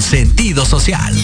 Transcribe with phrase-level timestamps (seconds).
[0.00, 1.17] sentido social.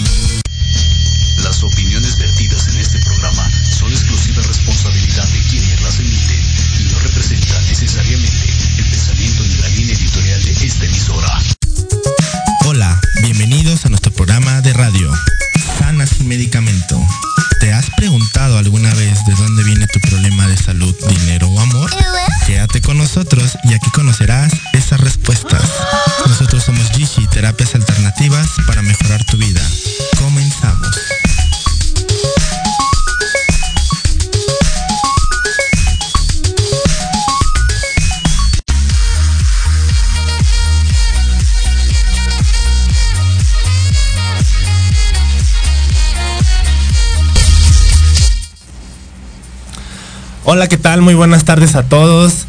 [50.54, 51.02] Hola, ¿qué tal?
[51.02, 52.44] Muy buenas tardes a todos.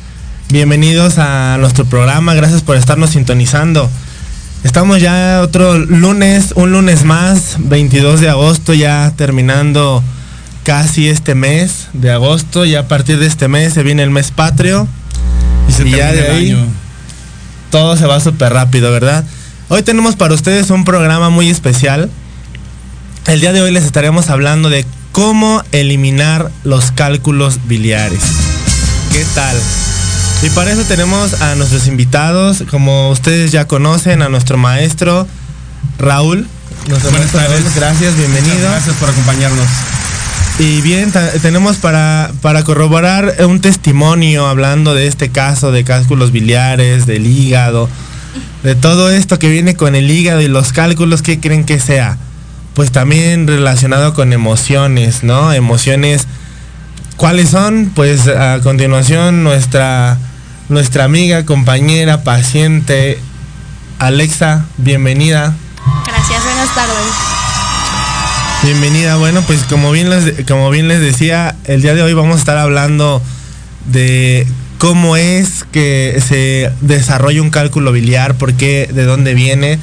[0.49, 2.35] Bienvenidos a nuestro programa.
[2.35, 3.89] Gracias por estarnos sintonizando.
[4.63, 10.03] Estamos ya otro lunes, un lunes más, 22 de agosto, ya terminando
[10.61, 12.63] casi este mes de agosto.
[12.63, 14.88] Ya a partir de este mes se viene el mes patrio.
[15.68, 16.68] Y se Y ya de ahí año.
[17.71, 19.24] todo se va súper rápido, ¿verdad?
[19.68, 22.12] Hoy tenemos para ustedes un programa muy especial.
[23.25, 24.85] El día de hoy les estaremos hablando de
[25.15, 28.19] cómo eliminar los cálculos biliares.
[29.13, 29.56] ¿Qué tal?
[30.44, 35.25] Y para eso tenemos a nuestros invitados, como ustedes ya conocen, a nuestro maestro
[36.00, 36.45] Raúl.
[36.89, 37.63] Nuestro Buenas maestro tardes.
[37.63, 38.56] Raúl, gracias, bienvenido.
[38.56, 39.65] Muchas Gracias por acompañarnos.
[40.59, 47.06] Y bien, tenemos para, para corroborar un testimonio hablando de este caso de cálculos biliares,
[47.06, 47.88] del hígado,
[48.63, 52.18] de todo esto que viene con el hígado y los cálculos, ¿qué creen que sea?
[52.75, 55.54] Pues también relacionado con emociones, ¿no?
[55.54, 56.27] Emociones.
[57.16, 57.92] ¿Cuáles son?
[57.95, 60.18] Pues a continuación nuestra,
[60.68, 63.18] nuestra amiga, compañera, paciente,
[63.98, 65.56] Alexa, bienvenida.
[66.06, 67.36] Gracias, buenas tardes.
[68.63, 72.36] Bienvenida, bueno, pues como bien les, como bien les decía, el día de hoy vamos
[72.36, 73.21] a estar hablando
[73.86, 74.45] de
[74.80, 79.80] cómo es que se desarrolla un cálculo biliar, por qué, de dónde viene.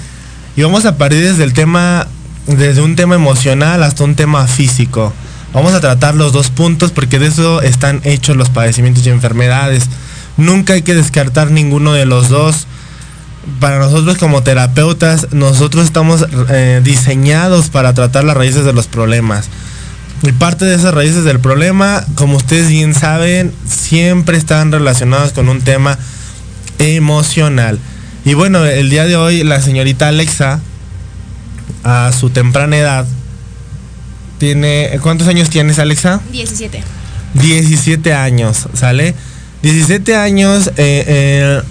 [0.56, 2.06] Y vamos a partir desde el tema,
[2.47, 5.12] desde un tema emocional hasta un tema físico.
[5.53, 9.85] Vamos a tratar los dos puntos porque de eso están hechos los padecimientos y enfermedades.
[10.37, 12.67] Nunca hay que descartar ninguno de los dos
[13.61, 19.49] para nosotros como terapeutas, nosotros estamos eh, diseñados para tratar las raíces de los problemas.
[20.23, 25.49] Y parte de esas raíces del problema, como ustedes bien saben, siempre están relacionadas con
[25.49, 25.99] un tema
[26.79, 27.81] emocional.
[28.25, 30.61] Y bueno, el día de hoy la señorita Alexa,
[31.84, 33.06] a su temprana edad,
[34.38, 34.90] tiene...
[35.02, 36.20] ¿Cuántos años tienes Alexa?
[36.32, 36.82] 17.
[37.34, 39.14] 17 años, ¿sale?
[39.62, 41.62] 17 años, eh, eh,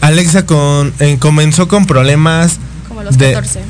[0.00, 2.58] Alexa con, eh, comenzó con problemas
[2.88, 3.60] Como los De- 14.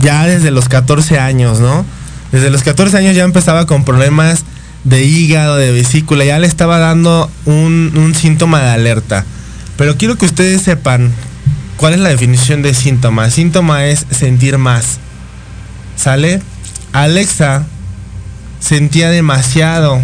[0.00, 1.84] ya desde los 14 años, ¿no?
[2.32, 4.44] Desde los 14 años ya empezaba con problemas
[4.84, 9.24] de hígado, de vesícula, ya le estaba dando un, un síntoma de alerta.
[9.76, 11.12] Pero quiero que ustedes sepan
[11.76, 13.30] cuál es la definición de síntoma.
[13.30, 14.98] Síntoma es sentir más.
[15.96, 16.40] ¿Sale?
[16.92, 17.64] Alexa
[18.60, 20.00] sentía demasiado.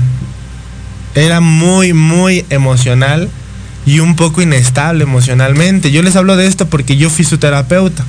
[1.14, 3.28] Era muy, muy emocional
[3.84, 5.90] y un poco inestable emocionalmente.
[5.90, 8.04] Yo les hablo de esto porque yo fui su terapeuta.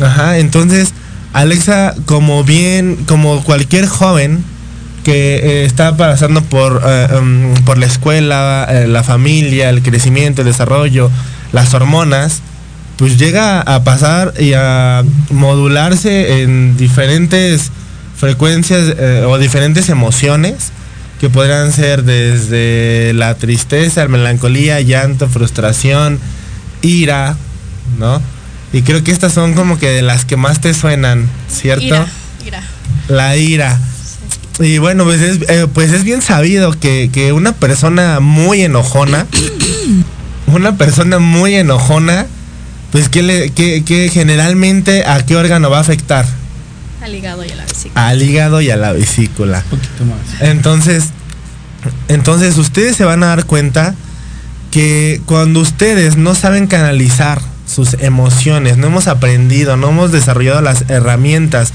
[0.00, 0.94] Ajá, entonces
[1.32, 4.42] Alexa, como bien, como cualquier joven
[5.04, 10.42] que eh, está pasando por, eh, em, por la escuela, eh, la familia, el crecimiento,
[10.42, 11.10] el desarrollo,
[11.52, 12.40] las hormonas,
[12.96, 17.70] pues llega a pasar y a modularse en diferentes
[18.16, 20.72] frecuencias eh, o diferentes emociones
[21.20, 26.18] que podrán ser desde la tristeza, la melancolía, llanto, frustración,
[26.82, 27.36] ira,
[27.98, 28.22] ¿no?
[28.72, 31.84] Y creo que estas son como que de las que más te suenan, ¿cierto?
[31.84, 32.06] Ira,
[32.46, 32.62] ira.
[33.08, 33.78] La ira.
[34.60, 39.26] Y bueno, pues es, eh, pues es bien sabido que, que una persona muy enojona,
[40.54, 42.26] una persona muy enojona,
[42.92, 46.26] pues que, le, que, que generalmente a qué órgano va a afectar?
[47.02, 48.08] Al hígado y a la vesícula.
[48.08, 49.64] Al hígado y a la vesícula.
[49.70, 50.40] Un poquito más.
[50.40, 51.04] Entonces,
[52.08, 53.94] entonces ustedes se van a dar cuenta
[54.70, 60.84] que cuando ustedes no saben canalizar sus emociones, no hemos aprendido, no hemos desarrollado las
[60.88, 61.72] herramientas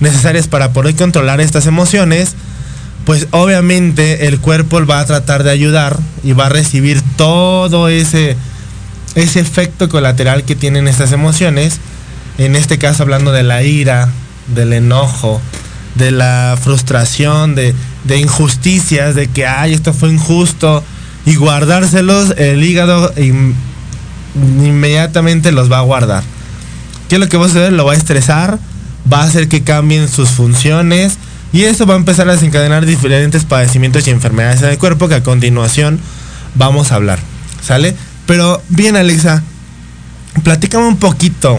[0.00, 2.34] necesarias para poder controlar estas emociones,
[3.06, 8.36] pues obviamente el cuerpo va a tratar de ayudar y va a recibir todo ese
[9.14, 11.78] ese efecto colateral que tienen estas emociones,
[12.36, 14.10] en este caso hablando de la ira,
[14.54, 15.40] del enojo,
[15.94, 17.74] de la frustración, de,
[18.04, 20.84] de injusticias, de que, ay, esto fue injusto,
[21.24, 23.54] y guardárselos, el hígado in-
[24.34, 26.22] inmediatamente los va a guardar.
[27.08, 27.72] ¿Qué es lo que va a suceder?
[27.72, 28.58] Lo va a estresar,
[29.10, 31.16] va a hacer que cambien sus funciones,
[31.56, 35.14] y eso va a empezar a desencadenar diferentes padecimientos y enfermedades en el cuerpo que
[35.14, 35.98] a continuación
[36.54, 37.18] vamos a hablar.
[37.62, 37.96] ¿Sale?
[38.26, 39.42] Pero bien, Alexa,
[40.44, 41.58] platícame un poquito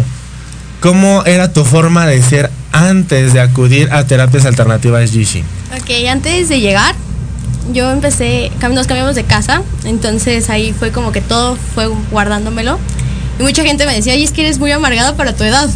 [0.81, 5.43] cómo era tu forma de ser antes de acudir a terapias alternativas Gishi.
[5.75, 6.93] Ok, antes de llegar,
[7.73, 12.77] yo empecé, nos cambiamos de casa, entonces ahí fue como que todo fue guardándomelo.
[13.39, 15.67] Y mucha gente me decía, oye, es que eres muy amargada para tu edad.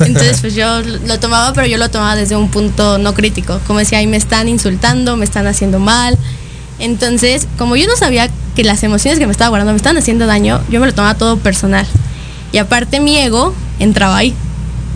[0.00, 3.60] Entonces, pues yo lo tomaba, pero yo lo tomaba desde un punto no crítico.
[3.66, 6.16] Como decía, ahí me están insultando, me están haciendo mal.
[6.78, 10.26] Entonces, como yo no sabía que las emociones que me estaba guardando me estaban haciendo
[10.26, 11.86] daño, yo me lo tomaba todo personal.
[12.52, 14.34] Y aparte mi ego entraba ahí.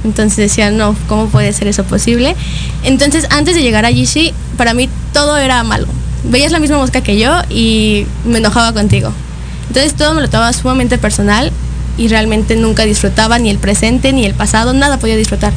[0.05, 2.35] Entonces decía, no, ¿cómo puede ser eso posible?
[2.83, 5.87] Entonces, antes de llegar a Yishi, para mí todo era malo.
[6.25, 9.13] Veías la misma mosca que yo y me enojaba contigo.
[9.69, 11.53] Entonces todo me lo tomaba sumamente personal
[11.99, 15.53] y realmente nunca disfrutaba ni el presente ni el pasado, nada podía disfrutar.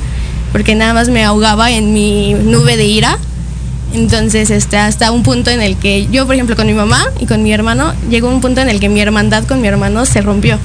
[0.52, 3.18] Porque nada más me ahogaba en mi nube de ira.
[3.94, 7.26] Entonces, este, hasta un punto en el que yo, por ejemplo, con mi mamá y
[7.26, 10.22] con mi hermano, llegó un punto en el que mi hermandad con mi hermano se
[10.22, 10.58] rompió.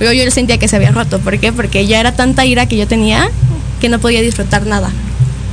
[0.00, 1.18] Yo, yo sentía que se había roto.
[1.20, 1.52] ¿Por qué?
[1.52, 3.28] Porque ya era tanta ira que yo tenía
[3.80, 4.90] que no podía disfrutar nada.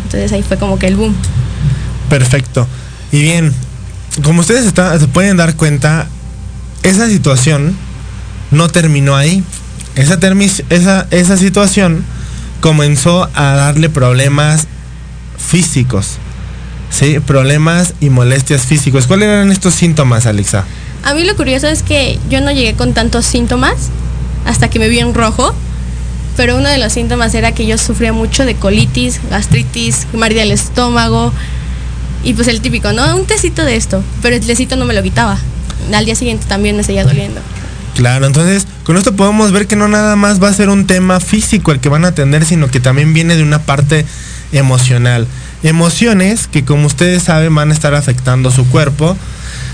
[0.06, 1.16] Entonces ahí fue como que el boom.
[2.10, 2.68] Perfecto.
[3.12, 3.54] Y bien,
[4.24, 6.08] como ustedes está- se pueden dar cuenta,
[6.84, 7.76] esa situación
[8.52, 9.44] no terminó ahí.
[9.96, 12.04] Esa, situación
[12.62, 14.68] comenzó a darle problemas
[15.38, 16.18] físicos.
[16.90, 17.20] ¿Sí?
[17.20, 19.06] Problemas y molestias físicos.
[19.08, 20.66] ¿Cuáles eran estos síntomas, Alexa?
[21.04, 23.76] A mí lo curioso es que yo no llegué con tantos síntomas
[24.46, 25.54] hasta que me vi en rojo,
[26.36, 30.44] pero uno de los síntomas era que yo sufría mucho de colitis, gastritis, me ardía
[30.44, 31.32] el estómago
[32.24, 33.16] y pues el típico, ¿no?
[33.16, 35.38] Un tecito de esto, pero el tecito no me lo quitaba.
[35.94, 37.42] Al día siguiente también me seguía doliendo.
[38.00, 41.20] Claro, entonces con esto podemos ver que no nada más va a ser un tema
[41.20, 44.06] físico el que van a atender, sino que también viene de una parte
[44.54, 45.28] emocional.
[45.64, 49.18] Emociones que como ustedes saben van a estar afectando su cuerpo.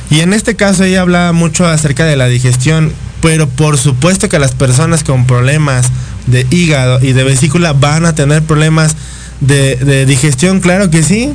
[0.10, 2.92] Y en este caso ella habla mucho acerca de la digestión,
[3.22, 5.92] pero por supuesto que las personas con problemas
[6.26, 8.96] de hígado y de vesícula van a tener problemas
[9.40, 11.32] de, de digestión, claro que sí.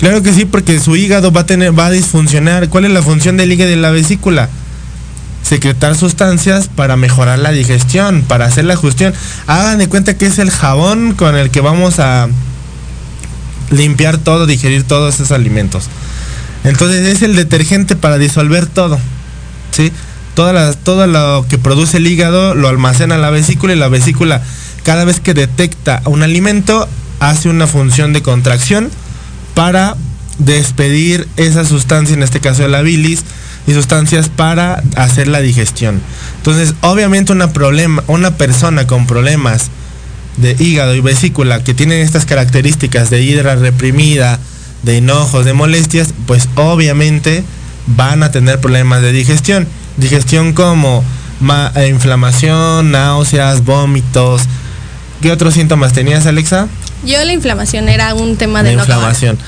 [0.00, 2.68] Claro que sí, porque su hígado va a tener, va a disfuncionar.
[2.68, 4.50] ¿Cuál es la función del hígado y de la vesícula?
[5.46, 9.14] Secretar sustancias para mejorar la digestión, para hacer la digestión.
[9.46, 12.28] Hagan de cuenta que es el jabón con el que vamos a
[13.70, 15.84] limpiar todo, digerir todos esos alimentos.
[16.64, 18.98] Entonces es el detergente para disolver todo.
[19.70, 19.92] ¿sí?
[20.36, 24.42] La- todo lo que produce el hígado lo almacena la vesícula y la vesícula
[24.82, 26.88] cada vez que detecta un alimento
[27.20, 28.90] hace una función de contracción
[29.54, 29.96] para
[30.38, 33.24] despedir esa sustancia, en este caso la bilis,
[33.66, 36.00] y sustancias para hacer la digestión.
[36.36, 39.70] Entonces, obviamente una, problema, una persona con problemas
[40.36, 44.38] de hígado y vesícula que tienen estas características de hidra reprimida,
[44.82, 47.42] de enojos, de molestias, pues obviamente
[47.86, 49.66] van a tener problemas de digestión.
[49.96, 51.02] Digestión como
[51.74, 54.42] eh, inflamación, náuseas, vómitos.
[55.22, 56.68] ¿Qué otros síntomas tenías, Alexa?
[57.04, 59.10] Yo la inflamación era un tema de no acabar.
[59.12, 59.38] inflamación.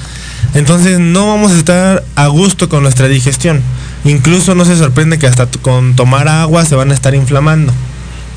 [0.55, 3.63] Entonces no vamos a estar a gusto con nuestra digestión.
[4.09, 7.75] Incluso no se sorprende que hasta con tomar agua se van a estar inflamando.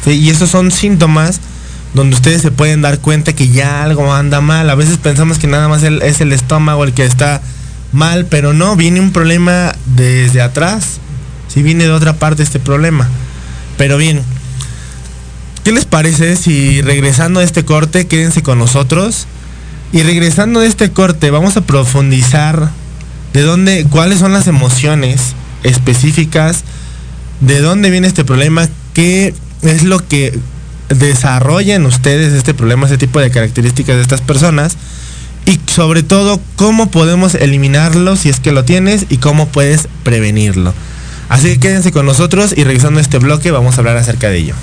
[0.06, 1.40] Y esos son síntomas
[1.94, 4.70] donde ustedes se pueden dar cuenta que ya algo anda mal.
[4.70, 7.42] A veces pensamos que nada más es el estómago el que está
[7.94, 11.00] mal, pero no, viene un problema desde atrás.
[11.48, 13.08] Sí viene de otra parte este problema.
[13.78, 14.24] Pero bien,
[15.64, 19.26] ¿qué les parece si regresando a este corte, quédense con nosotros?
[19.94, 22.72] Y regresando de este corte, vamos a profundizar
[23.32, 26.64] de dónde, cuáles son las emociones específicas,
[27.40, 30.38] de dónde viene este problema, qué es lo que
[30.90, 34.78] desarrollan ustedes este problema, este tipo de características de estas personas
[35.46, 40.74] y sobre todo cómo podemos eliminarlo si es que lo tienes y cómo puedes prevenirlo.
[41.30, 44.38] Así que quédense con nosotros y regresando a este bloque vamos a hablar acerca de
[44.38, 44.56] ello.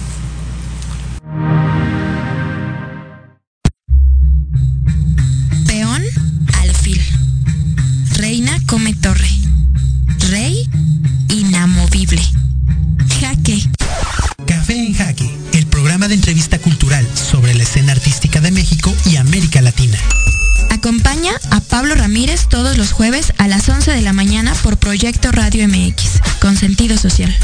[22.46, 26.96] Todos los jueves a las 11 de la mañana por Proyecto Radio MX, con sentido
[26.96, 27.34] social.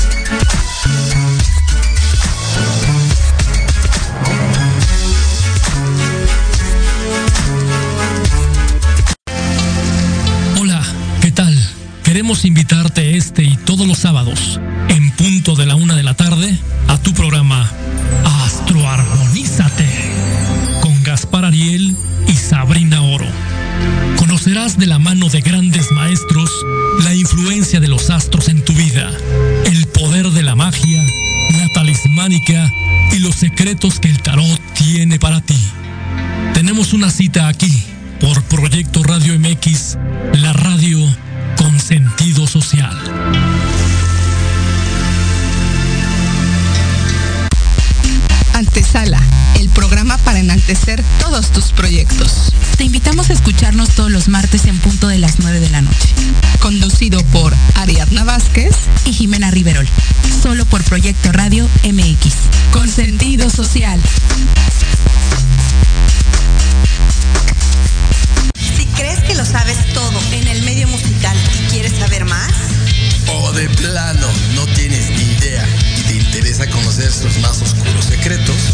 [10.58, 10.82] Hola,
[11.20, 11.58] ¿qué tal?
[12.02, 16.58] Queremos invitarte este y todos los sábados, en punto de la una de la tarde,
[16.88, 17.70] a tu programa
[18.44, 19.88] Astroarmonízate,
[20.80, 21.96] con Gaspar Ariel
[22.28, 23.13] y Sabrina Oro.
[24.44, 26.50] Conocerás de la mano de grandes maestros
[27.02, 29.10] la influencia de los astros en tu vida,
[29.64, 31.02] el poder de la magia,
[31.58, 32.70] la talismánica
[33.12, 35.58] y los secretos que el tarot tiene para ti.
[36.52, 37.84] Tenemos una cita aquí
[38.20, 39.96] por Proyecto Radio MX,
[40.34, 41.00] la radio
[41.56, 42.94] con sentido social.
[48.52, 49.22] Antesala,
[49.58, 52.52] el programa para enaltecer todos tus proyectos.
[52.76, 56.08] Te invitamos a escucharnos todos los martes en punto de las 9 de la noche.
[56.60, 58.74] Conducido por Ariadna Vázquez
[59.06, 59.86] Y Jimena Riverol,
[60.42, 62.34] solo por Proyecto Radio MX.
[62.72, 64.00] con sentido social.
[68.76, 72.52] Si crees que lo sabes todo en el medio musical y quieres saber más,
[73.32, 75.66] O de plano no tienes ni idea
[75.98, 78.73] y te interesa conocer sus más oscuros secretos,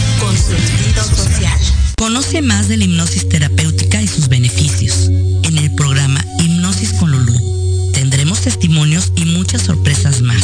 [0.21, 1.59] con social.
[1.97, 5.09] Conoce más de la hipnosis terapéutica y sus beneficios.
[5.43, 10.43] En el programa Hipnosis con Lulú tendremos testimonios y muchas sorpresas más.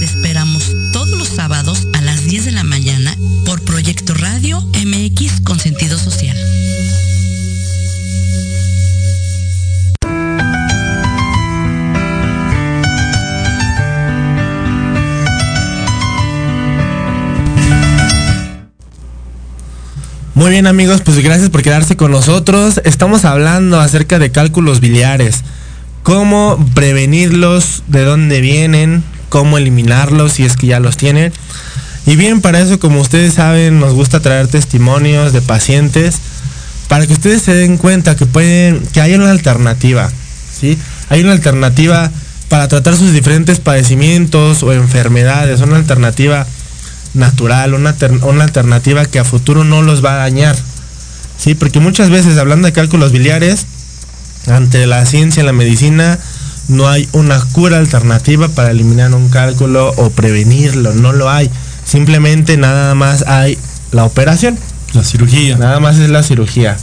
[0.00, 3.16] Te esperamos todos los sábados a las 10 de la mañana
[3.46, 5.40] por Proyecto Radio MX
[20.34, 22.80] Muy bien amigos, pues gracias por quedarse con nosotros.
[22.84, 25.44] Estamos hablando acerca de cálculos biliares.
[26.02, 31.32] Cómo prevenirlos, de dónde vienen, cómo eliminarlos si es que ya los tienen.
[32.04, 36.16] Y bien, para eso, como ustedes saben, nos gusta traer testimonios de pacientes
[36.88, 40.10] para que ustedes se den cuenta que pueden, que hay una alternativa,
[40.52, 40.76] ¿sí?
[41.10, 42.10] Hay una alternativa
[42.48, 46.44] para tratar sus diferentes padecimientos o enfermedades, una alternativa
[47.14, 50.56] natural, una, una alternativa que a futuro no los va a dañar.
[51.38, 53.66] Sí, porque muchas veces hablando de cálculos biliares,
[54.46, 56.18] ante la ciencia y la medicina
[56.68, 61.50] no hay una cura alternativa para eliminar un cálculo o prevenirlo, no lo hay.
[61.84, 63.58] Simplemente nada más hay
[63.92, 64.58] la operación.
[64.92, 65.56] La cirugía.
[65.56, 66.76] Nada más es la cirugía.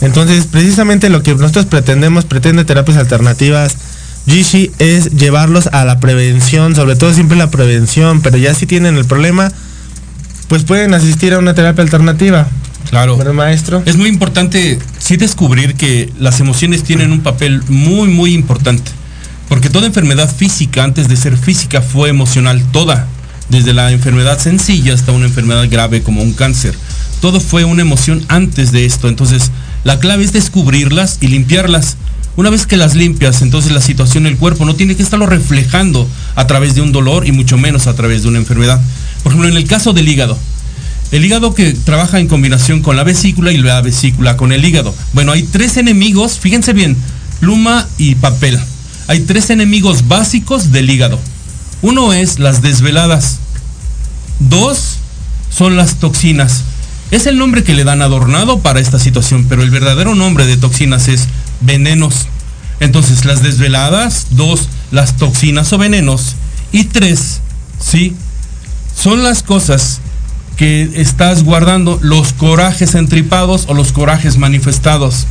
[0.00, 3.76] Entonces, precisamente lo que nosotros pretendemos, pretende terapias alternativas,
[4.26, 8.96] Gishi, es llevarlos a la prevención, sobre todo siempre la prevención, pero ya si tienen
[8.96, 9.50] el problema,
[10.48, 12.48] pues pueden asistir a una terapia alternativa.
[12.90, 13.16] Claro.
[13.16, 13.82] ¿Verdad, maestro?
[13.84, 18.90] Es muy importante sí descubrir que las emociones tienen un papel muy, muy importante.
[19.48, 23.06] Porque toda enfermedad física, antes de ser física, fue emocional, toda.
[23.48, 26.74] Desde la enfermedad sencilla hasta una enfermedad grave como un cáncer.
[27.20, 29.08] Todo fue una emoción antes de esto.
[29.08, 29.50] Entonces,
[29.84, 31.96] la clave es descubrirlas y limpiarlas.
[32.36, 36.08] Una vez que las limpias, entonces la situación del cuerpo no tiene que estarlo reflejando
[36.36, 38.80] a través de un dolor y mucho menos a través de una enfermedad.
[39.28, 40.38] Por ejemplo, en el caso del hígado.
[41.12, 44.94] El hígado que trabaja en combinación con la vesícula y la vesícula con el hígado.
[45.12, 46.96] Bueno, hay tres enemigos, fíjense bien,
[47.38, 48.58] pluma y papel.
[49.06, 51.20] Hay tres enemigos básicos del hígado.
[51.82, 53.36] Uno es las desveladas.
[54.40, 54.96] Dos
[55.50, 56.62] son las toxinas.
[57.10, 60.56] Es el nombre que le dan adornado para esta situación, pero el verdadero nombre de
[60.56, 61.28] toxinas es
[61.60, 62.28] venenos.
[62.80, 66.34] Entonces, las desveladas, dos, las toxinas o venenos,
[66.72, 67.40] y tres,
[67.78, 68.16] sí,
[69.00, 70.00] son las cosas
[70.56, 75.26] que estás guardando, los corajes entripados o los corajes manifestados.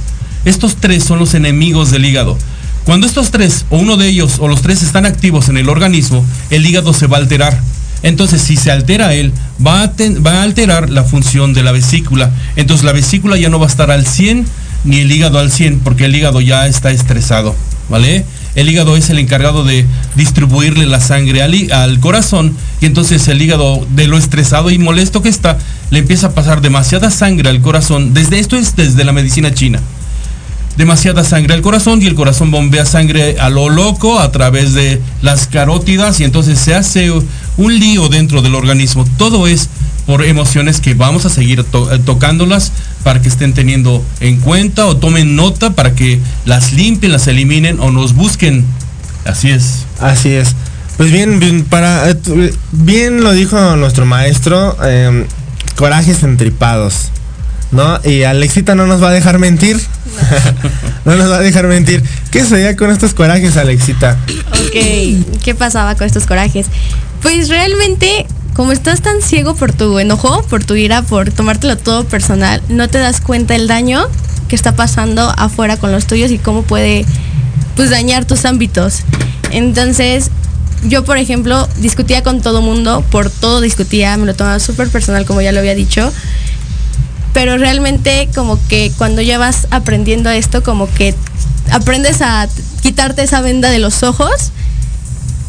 [0.46, 2.38] Estos tres son los enemigos del hígado.
[2.86, 6.26] Cuando estos tres, o uno de ellos, o los tres están activos en el organismo,
[6.50, 7.60] el hígado se va a alterar.
[8.04, 9.34] Entonces, si se altera él,
[9.66, 12.32] va a, alterar la función de la vesícula.
[12.56, 14.46] Entonces, la vesícula ya no va a estar al 100,
[14.86, 17.54] ni el hígado al 100, porque el hígado ya está estresado,
[17.90, 18.24] ¿vale?
[18.56, 23.86] El hígado es el encargado de distribuirle la sangre al, corazón y entonces el hígado
[23.92, 25.58] de lo estresado y molesto que está,
[25.92, 28.14] le empieza a pasar demasiada sangre al corazón.
[28.14, 29.80] Desde esto es desde la medicina china.
[30.76, 35.02] Demasiada sangre al corazón y el corazón bombea sangre a lo loco a través de
[35.24, 39.06] las carótidas y entonces se hace un lío dentro del organismo.
[39.18, 39.70] Todo es
[40.08, 42.72] por emociones que vamos a seguir to tocándolas
[43.08, 47.80] para que estén teniendo en cuenta o tomen nota para que las limpien, las eliminen
[47.80, 48.66] o nos busquen.
[49.24, 49.86] Así es.
[50.02, 50.56] Así es.
[50.98, 52.14] Pues bien, bien, para,
[52.74, 55.26] bien lo dijo nuestro maestro, eh,
[55.78, 57.12] corajes entripados.
[57.72, 57.98] ¿No?
[58.04, 59.80] Y Alexita no nos va a dejar mentir.
[61.06, 62.04] no nos va a dejar mentir.
[62.30, 64.18] ¿Qué sería con estos corajes, Alexita?
[64.52, 66.66] Ok, ¿qué pasaba con estos corajes?
[67.22, 68.26] Pues realmente
[68.58, 72.90] como estás tan ciego por tu enojo, por tu ira, por tomártelo todo personal, no
[72.90, 74.08] te das cuenta el daño
[74.48, 77.06] que está pasando afuera con los tuyos y cómo puede
[77.76, 79.04] pues dañar tus ámbitos.
[79.52, 80.32] Entonces,
[80.84, 85.24] yo por ejemplo discutía con todo mundo, por todo discutía, me lo tomaba súper personal
[85.28, 86.12] como ya lo había dicho.
[87.34, 91.14] Pero realmente como que cuando ya vas aprendiendo esto, como que
[91.72, 92.50] aprendes a
[92.82, 94.52] quitarte esa venda de los ojos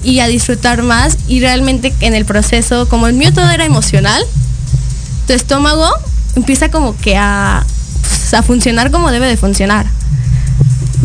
[0.03, 4.23] y a disfrutar más y realmente en el proceso, como el mío todo era emocional,
[5.27, 5.89] tu estómago
[6.37, 7.65] empieza como que a,
[8.01, 9.87] pues, a funcionar como debe de funcionar.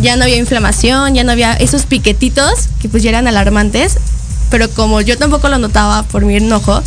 [0.00, 3.98] Ya no había inflamación, ya no había esos piquetitos que pues ya eran alarmantes,
[4.50, 6.82] pero como yo tampoco lo notaba por mi enojo,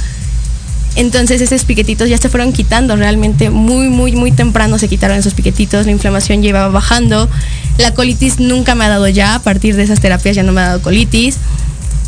[0.96, 5.36] entonces esos piquetitos ya se fueron quitando realmente muy, muy, muy temprano se quitaron esos
[5.36, 7.30] piquetitos, la inflamación llevaba bajando,
[7.78, 10.62] la colitis nunca me ha dado ya, a partir de esas terapias ya no me
[10.62, 11.38] ha dado colitis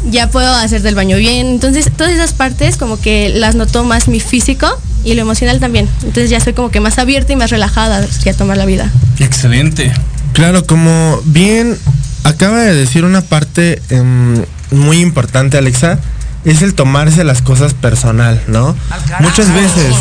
[0.05, 1.47] ya puedo hacer del baño bien.
[1.47, 4.67] Entonces, todas esas partes como que las notó más mi físico
[5.03, 5.88] y lo emocional también.
[6.03, 8.91] Entonces ya soy como que más abierta y más relajada a tomar la vida.
[9.19, 9.91] Excelente.
[10.33, 11.77] Claro, como bien
[12.23, 15.99] acaba de decir una parte eh, muy importante, Alexa,
[16.45, 18.75] es el tomarse las cosas personal, ¿no?
[19.19, 19.95] Muchas veces,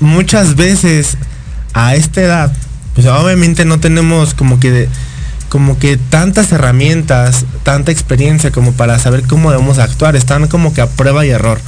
[0.00, 1.16] muchas veces
[1.72, 2.52] a esta edad,
[2.94, 4.70] pues obviamente no tenemos como que...
[4.70, 4.88] De,
[5.54, 10.80] como que tantas herramientas, tanta experiencia como para saber cómo debemos actuar, están como que
[10.80, 11.60] a prueba y error.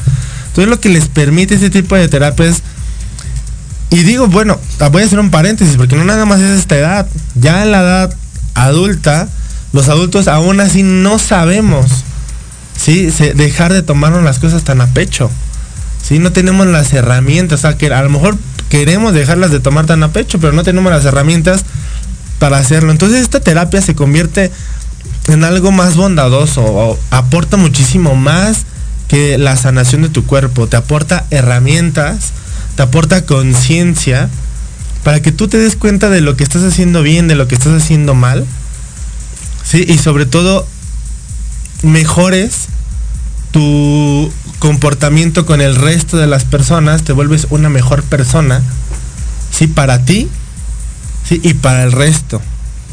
[0.48, 2.64] Entonces lo que les permite este tipo de terapias,
[3.90, 4.58] y digo, bueno,
[4.90, 7.82] voy a hacer un paréntesis, porque no nada más es esta edad, ya en la
[7.82, 8.14] edad
[8.54, 9.28] adulta,
[9.72, 11.86] los adultos aún así no sabemos,
[12.76, 13.12] ¿sí?
[13.36, 15.30] Dejar de tomarnos las cosas tan a pecho,
[16.02, 16.18] ¿sí?
[16.18, 18.36] No tenemos las herramientas, o que a lo mejor
[18.68, 21.62] queremos dejarlas de tomar tan a pecho, pero no tenemos las herramientas
[22.38, 22.92] para hacerlo.
[22.92, 24.50] Entonces esta terapia se convierte
[25.28, 28.64] en algo más bondadoso, o aporta muchísimo más
[29.08, 32.32] que la sanación de tu cuerpo, te aporta herramientas,
[32.76, 34.28] te aporta conciencia
[35.04, 37.54] para que tú te des cuenta de lo que estás haciendo bien, de lo que
[37.54, 38.44] estás haciendo mal,
[39.64, 39.84] ¿sí?
[39.86, 40.66] Y sobre todo
[41.82, 42.66] mejores
[43.52, 48.62] tu comportamiento con el resto de las personas, te vuelves una mejor persona,
[49.52, 49.66] ¿sí?
[49.68, 50.28] Para ti
[51.28, 51.40] ¿sí?
[51.42, 52.40] y para el resto.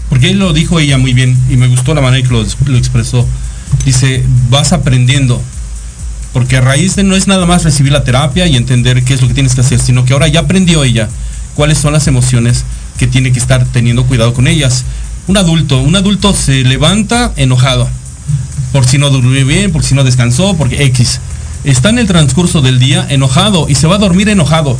[0.09, 2.77] Porque él lo dijo ella muy bien y me gustó la manera que lo, lo
[2.77, 3.27] expresó.
[3.85, 5.41] Dice, vas aprendiendo.
[6.33, 9.21] Porque a raíz de no es nada más recibir la terapia y entender qué es
[9.21, 11.09] lo que tienes que hacer, sino que ahora ya aprendió ella
[11.55, 12.63] cuáles son las emociones
[12.97, 14.83] que tiene que estar teniendo cuidado con ellas.
[15.27, 17.87] Un adulto, un adulto se levanta enojado
[18.73, 21.21] por si no durmió bien, por si no descansó, porque X.
[21.63, 24.77] Está en el transcurso del día enojado y se va a dormir enojado.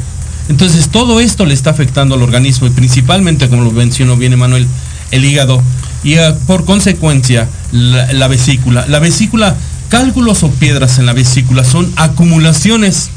[0.50, 4.68] Entonces todo esto le está afectando al organismo y principalmente, como lo mencionó bien Manuel,
[5.12, 5.62] el hígado
[6.04, 8.86] y uh, por consecuencia la, la vesícula.
[8.88, 9.56] La vesícula,
[9.90, 13.10] cálculos o piedras en la vesícula son acumulaciones,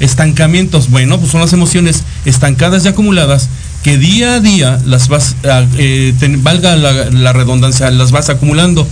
[0.00, 0.90] estancamientos.
[0.90, 3.48] Bueno, pues son las emociones estancadas y acumuladas
[3.82, 5.36] que día a día las vas,
[5.78, 8.86] eh, te, valga la, la redundancia, las vas acumulando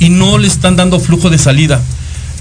[0.00, 1.80] y no le están dando flujo de salida.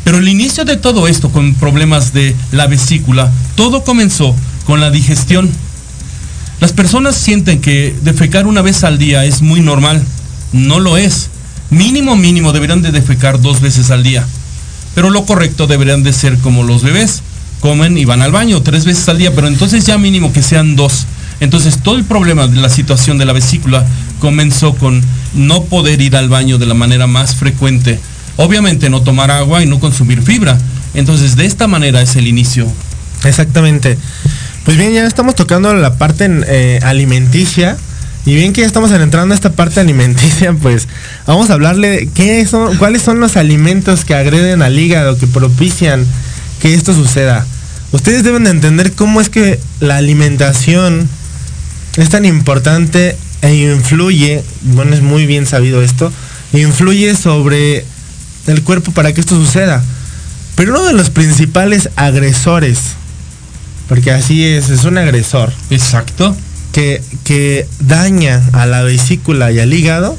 [0.04, 4.34] Pero el inicio de todo esto con problemas de la vesícula, todo comenzó
[4.69, 5.49] con la digestión.
[6.62, 9.99] Las personas sienten que defecar una vez al día es muy normal.
[10.53, 11.32] No lo es.
[11.71, 14.27] Mínimo, mínimo deberían de defecar dos veces al día.
[14.93, 17.23] Pero lo correcto deberían de ser como los bebés.
[17.62, 20.75] Comen y van al baño tres veces al día, pero entonces ya mínimo que sean
[20.75, 21.08] dos.
[21.39, 23.88] Entonces todo el problema de la situación de la vesícula
[24.19, 25.01] comenzó con
[25.34, 27.99] no poder ir al baño de la manera más frecuente.
[28.38, 30.60] Obviamente no tomar agua y no consumir fibra.
[30.93, 32.71] Entonces de esta manera es el inicio.
[33.23, 33.97] Exactamente.
[34.65, 37.78] Pues bien, ya estamos tocando la parte eh, alimenticia.
[38.26, 40.88] Y bien que ya estamos entrando a esta parte alimenticia, pues
[41.26, 46.06] vamos a hablarle qué son, cuáles son los alimentos que agreden al hígado, que propician
[46.62, 47.45] que esto suceda.
[47.91, 51.10] Ustedes deben de entender cómo es que la alimentación
[51.98, 56.12] es tan importante e influye, bueno, es muy bien sabido esto,
[56.54, 57.86] influye sobre
[58.48, 59.84] el cuerpo para que esto suceda.
[60.56, 62.95] Pero uno de los principales agresores,
[63.89, 65.52] porque así es, es un agresor.
[65.69, 66.36] Exacto.
[66.71, 70.15] Que, que daña a la vesícula y al hígado,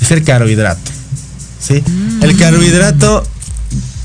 [0.00, 0.90] es el carbohidrato.
[1.60, 1.82] ¿sí?
[2.20, 3.26] El carbohidrato,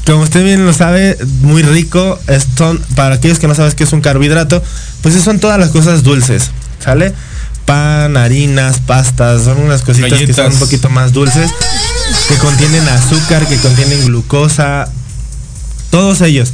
[0.06, 3.84] como usted bien lo sabe, muy rico, es ton- para aquellos que no saben qué
[3.84, 4.64] es un carbohidrato,
[5.02, 6.52] pues son todas las cosas dulces,
[6.84, 7.14] ¿sale?
[7.66, 11.52] Pan, harinas, pastas, son unas cositas que son un poquito más dulces,
[12.30, 14.88] que contienen azúcar, que contienen glucosa,
[15.92, 16.54] todos ellos.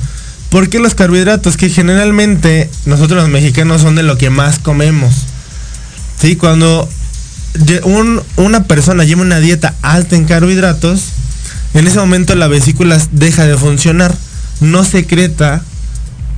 [0.54, 1.58] ¿Por qué los carbohidratos?
[1.58, 5.12] Que generalmente nosotros los mexicanos son de lo que más comemos.
[6.22, 6.36] ¿Sí?
[6.36, 6.88] Cuando
[8.36, 11.06] una persona lleva una dieta alta en carbohidratos,
[11.74, 14.16] en ese momento la vesícula deja de funcionar.
[14.62, 15.64] No secreta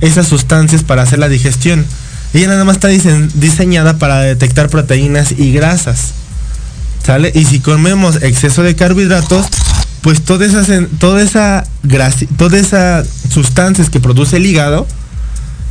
[0.00, 1.84] esas sustancias para hacer la digestión.
[2.32, 6.12] Ella nada más está dise- diseñada para detectar proteínas y grasas.
[7.04, 7.32] ¿Sale?
[7.34, 9.44] Y si comemos exceso de carbohidratos,
[10.06, 14.86] pues toda esa, sen- toda esa grasi- toda esa sustancias que produce el hígado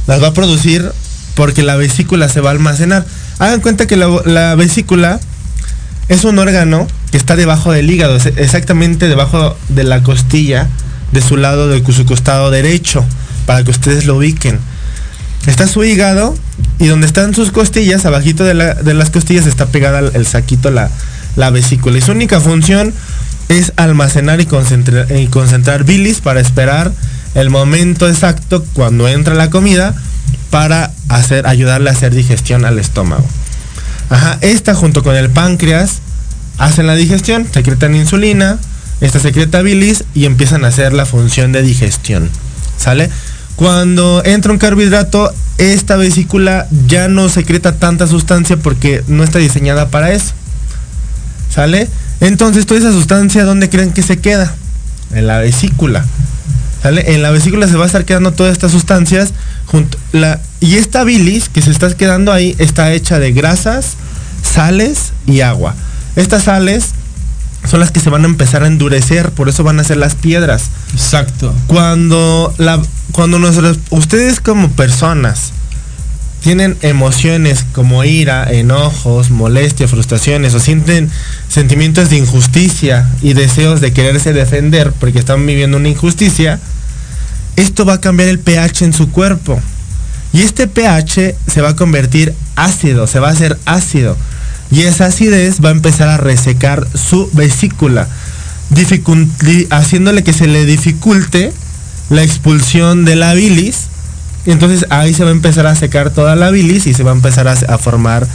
[0.08, 0.92] las va a producir
[1.36, 3.06] porque la vesícula se va a almacenar.
[3.40, 5.22] Hagan cuenta que la, la vesícula
[6.10, 10.68] es un órgano que está debajo del hígado, exactamente debajo de la costilla
[11.14, 13.06] de su lado de su costado derecho,
[13.46, 14.60] para que ustedes lo ubiquen.
[15.48, 16.36] Está su hígado
[16.78, 20.28] y donde están sus costillas, abajito de, la- de las costillas está pegada el, el
[20.28, 20.90] saquito, la,
[21.38, 21.98] la vesícula.
[21.98, 22.94] Y su única función
[23.50, 26.92] es almacenar y concentrar, bilis para esperar
[27.36, 29.94] el momento exacto cuando entra la comida
[30.50, 33.26] para hacer, ayudarle a hacer digestión al estómago.
[34.10, 36.00] Ajá, esta junto con el páncreas
[36.58, 38.58] hacen la digestión, secretan insulina,
[39.02, 42.30] esta secreta bilis y empiezan a hacer la función de digestión.
[42.78, 43.10] ¿Sale?
[43.56, 49.90] Cuando entra un carbohidrato, esta vesícula ya no secreta tanta sustancia porque no está diseñada
[49.90, 50.34] para eso.
[51.54, 51.88] ¿Sale?
[52.20, 54.54] Entonces toda esa sustancia, ¿dónde creen que se queda?
[55.14, 56.06] En la vesícula.
[56.82, 57.14] ¿Sale?
[57.14, 59.34] En la vesícula se va a estar quedando todas estas sustancias
[59.66, 63.94] junto la y esta bilis que se está quedando ahí está hecha de grasas,
[64.44, 65.76] sales y agua.
[66.16, 66.92] Estas sales
[67.70, 70.16] son las que se van a empezar a endurecer, por eso van a ser las
[70.16, 70.70] piedras.
[70.94, 71.54] Exacto.
[71.68, 75.52] Cuando la cuando nosotros ustedes como personas
[76.46, 81.10] tienen emociones como ira, enojos, molestia, frustraciones o sienten
[81.50, 86.60] sentimientos de injusticia y deseos de quererse defender porque están viviendo una injusticia,
[87.56, 89.60] esto va a cambiar el pH en su cuerpo.
[90.34, 94.16] Y este pH se va a convertir ácido, se va a hacer ácido.
[94.70, 98.08] Y esa acidez va a empezar a resecar su vesícula,
[99.72, 101.52] haciéndole que se le dificulte
[102.12, 103.88] la expulsión de la bilis.
[104.46, 107.12] Y entonces ahí se va a empezar a secar toda la bilis y se va
[107.12, 108.28] a empezar a, a formar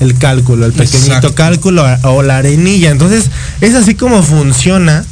[0.00, 1.34] el cálculo, el pequeñito Exacto.
[1.34, 2.90] cálculo o la arenilla.
[2.90, 5.04] Entonces es así como funciona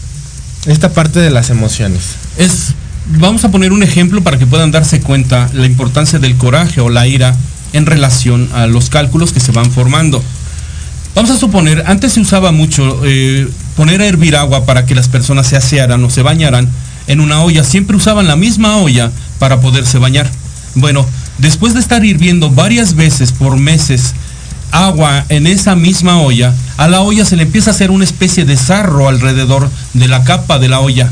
[0.66, 2.16] esta parte de las emociones.
[2.38, 2.74] Es,
[3.18, 6.88] vamos a poner un ejemplo para que puedan darse cuenta la importancia del coraje o
[6.88, 7.36] la ira
[7.72, 10.22] en relación a los cálculos que se van formando.
[11.14, 15.08] Vamos a suponer, antes se usaba mucho eh, poner a hervir agua para que las
[15.08, 16.68] personas se asearan o se bañaran
[17.06, 17.64] en una olla.
[17.64, 20.30] Siempre usaban la misma olla para poderse bañar.
[20.76, 21.06] Bueno,
[21.38, 24.14] después de estar hirviendo varias veces por meses
[24.72, 28.44] agua en esa misma olla, a la olla se le empieza a hacer una especie
[28.44, 31.10] de sarro alrededor de la capa de la olla.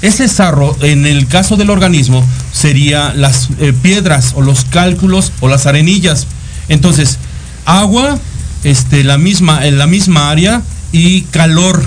[0.00, 5.48] Ese sarro, en el caso del organismo, sería las eh, piedras o los cálculos o
[5.48, 6.28] las arenillas.
[6.68, 7.18] Entonces,
[7.66, 8.16] agua,
[8.62, 11.82] este, la misma, en la misma área y calor.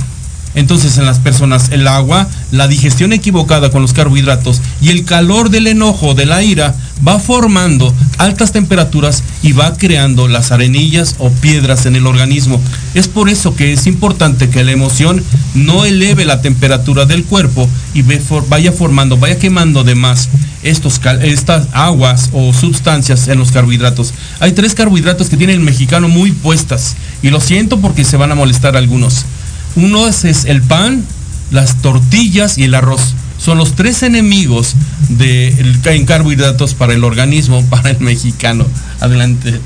[0.55, 5.49] Entonces en las personas el agua, la digestión equivocada con los carbohidratos y el calor
[5.49, 11.29] del enojo, de la ira, va formando altas temperaturas y va creando las arenillas o
[11.29, 12.61] piedras en el organismo.
[12.93, 17.67] Es por eso que es importante que la emoción no eleve la temperatura del cuerpo
[17.93, 18.03] y
[18.47, 20.29] vaya formando, vaya quemando de más
[20.63, 24.13] estos, estas aguas o sustancias en los carbohidratos.
[24.39, 28.31] Hay tres carbohidratos que tiene el mexicano muy puestas y lo siento porque se van
[28.31, 29.25] a molestar algunos.
[29.75, 31.03] Uno es, el pan,
[31.51, 33.15] las tortillas y el arroz.
[33.37, 34.75] Son los tres enemigos
[35.09, 35.49] de
[35.85, 38.65] en carbohidratos para el organismo, para el mexicano.
[38.99, 39.59] Adelante.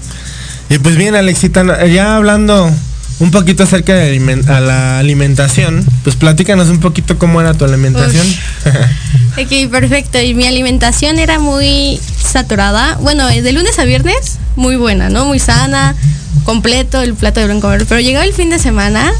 [0.69, 2.71] Y pues bien, Alexita, ya hablando
[3.19, 8.25] un poquito acerca de la alimentación, pues platícanos un poquito cómo era tu alimentación.
[9.37, 10.21] ok, perfecto.
[10.21, 12.97] Y mi alimentación era muy saturada.
[13.01, 15.25] Bueno, de lunes a viernes, muy buena, ¿no?
[15.25, 15.95] Muy sana,
[16.43, 17.85] completo el plato de comer.
[17.87, 19.11] Pero llegaba el fin de semana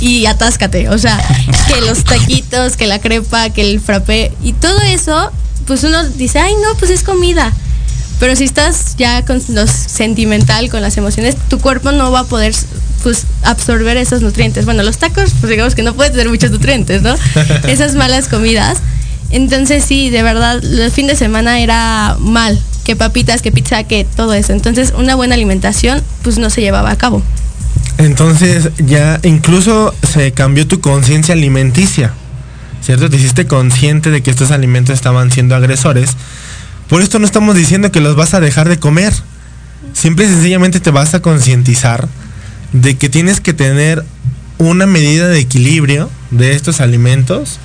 [0.00, 0.88] y atáscate.
[0.88, 1.18] O sea,
[1.68, 5.30] que los taquitos, que la crepa, que el frappé y todo eso,
[5.66, 7.52] pues uno dice, ay no, pues es comida.
[8.18, 12.24] Pero si estás ya con lo sentimental, con las emociones, tu cuerpo no va a
[12.24, 12.54] poder
[13.02, 14.64] pues absorber esos nutrientes.
[14.64, 17.14] Bueno, los tacos, pues digamos que no puede tener muchos nutrientes, ¿no?
[17.68, 18.78] Esas malas comidas.
[19.30, 24.04] Entonces sí, de verdad, el fin de semana era mal, que papitas, que pizza, que
[24.04, 24.52] todo eso.
[24.52, 27.22] Entonces una buena alimentación pues no se llevaba a cabo.
[27.98, 32.12] Entonces ya incluso se cambió tu conciencia alimenticia,
[32.82, 33.08] ¿cierto?
[33.08, 36.10] Te hiciste consciente de que estos alimentos estaban siendo agresores.
[36.88, 39.12] Por esto no estamos diciendo que los vas a dejar de comer.
[39.92, 42.06] Simple y sencillamente te vas a concientizar
[42.72, 44.04] de que tienes que tener
[44.58, 47.58] una medida de equilibrio de estos alimentos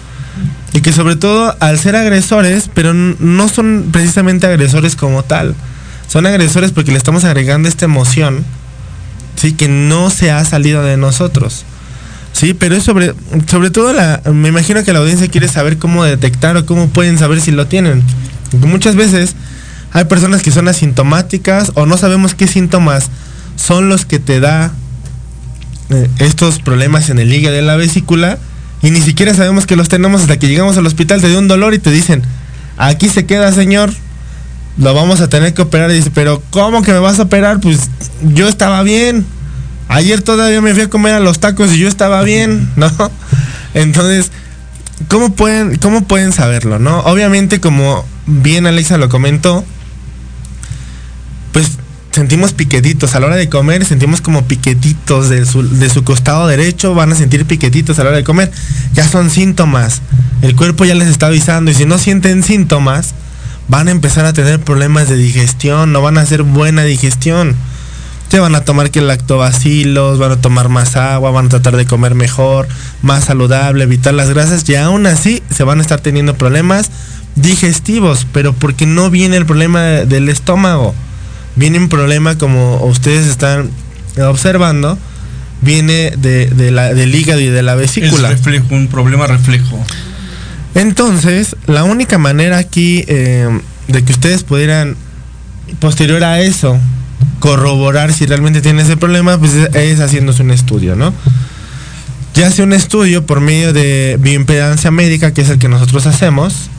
[0.74, 5.56] y que sobre todo al ser agresores, pero no son precisamente agresores como tal,
[6.08, 8.46] son agresores porque le estamos agregando esta emoción
[9.36, 9.54] ¿sí?
[9.54, 11.66] Que no se ha salido de nosotros.
[12.34, 13.14] Sí, pero es sobre,
[13.48, 17.18] sobre todo la, me imagino que la audiencia quiere saber cómo detectar o cómo pueden
[17.18, 18.04] saber si lo tienen.
[18.66, 19.36] muchas veces
[19.92, 23.10] hay personas que son asintomáticas o no sabemos qué síntomas
[23.58, 24.72] son los que te da
[25.90, 28.38] eh, estos problemas en el hígado de la vesícula
[28.82, 31.48] y ni siquiera sabemos que los tenemos hasta que llegamos al hospital, te dio un
[31.48, 32.24] dolor y te dicen,
[32.78, 33.94] aquí se queda señor,
[34.78, 35.92] lo vamos a tener que operar.
[35.92, 37.60] Y dice, pero ¿cómo que me vas a operar?
[37.60, 37.90] Pues
[38.34, 39.26] yo estaba bien.
[39.88, 42.90] Ayer todavía me fui a comer a los tacos y yo estaba bien, ¿no?
[43.74, 44.32] Entonces,
[45.10, 47.00] ¿cómo pueden, cómo pueden saberlo, no?
[47.02, 49.66] Obviamente, como bien Alexa lo comentó,
[51.52, 51.72] pues
[52.12, 53.16] sentimos piquetitos.
[53.16, 57.12] A la hora de comer sentimos como piquetitos de su, de su costado derecho, van
[57.12, 58.52] a sentir piquetitos a la hora de comer.
[58.94, 60.02] Ya son síntomas.
[60.42, 63.14] El cuerpo ya les está avisando y si no sienten síntomas,
[63.72, 67.56] van a empezar a tener problemas de digestión, no van a hacer buena digestión.
[68.28, 71.86] Se van a tomar que lactobacilos, van a tomar más agua, van a tratar de
[71.86, 72.68] comer mejor,
[73.02, 76.92] más saludable, evitar las grasas y aún así se van a estar teniendo problemas
[77.36, 80.94] digestivos, pero porque no viene el problema del estómago.
[81.56, 83.70] Viene un problema como ustedes están
[84.20, 84.98] observando,
[85.62, 88.32] viene de, la, del hígado y de la vesícula.
[88.32, 89.82] Es reflejo, un problema reflejo.
[90.76, 93.48] Entonces, la única manera aquí eh,
[93.88, 94.96] de que ustedes pudieran,
[95.80, 96.78] posterior a eso,
[97.40, 101.14] corroborar si realmente tienen ese problema, pues es haciéndose un estudio, ¿no?
[102.34, 106.70] Ya hace un estudio por medio de bioimpedancia médica, que es el que nosotros hacemos,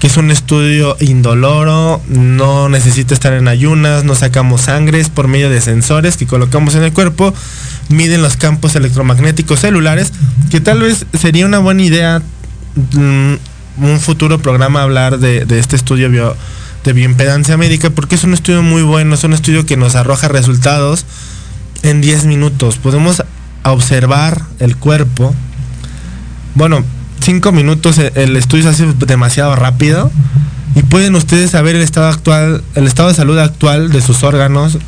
[0.00, 5.48] que es un estudio indoloro, no necesita estar en ayunas, no sacamos sangres por medio
[5.48, 7.32] de sensores que colocamos en el cuerpo,
[7.88, 10.12] miden los campos electromagnéticos celulares,
[10.50, 12.22] que tal vez sería una buena idea
[12.76, 16.08] un futuro programa hablar de, este estudio
[16.84, 20.28] de bioimpedancia médica porque es un estudio muy bueno, es un estudio que nos arroja
[20.28, 21.04] resultados
[21.82, 22.76] en 10 minutos.
[22.78, 23.22] Podemos
[23.64, 25.34] observar el cuerpo.
[26.54, 26.84] Bueno,
[27.20, 30.10] 5 minutos el estudio se hace demasiado rápido
[30.74, 34.78] y pueden ustedes saber el estado actual, el estado de salud actual de sus órganos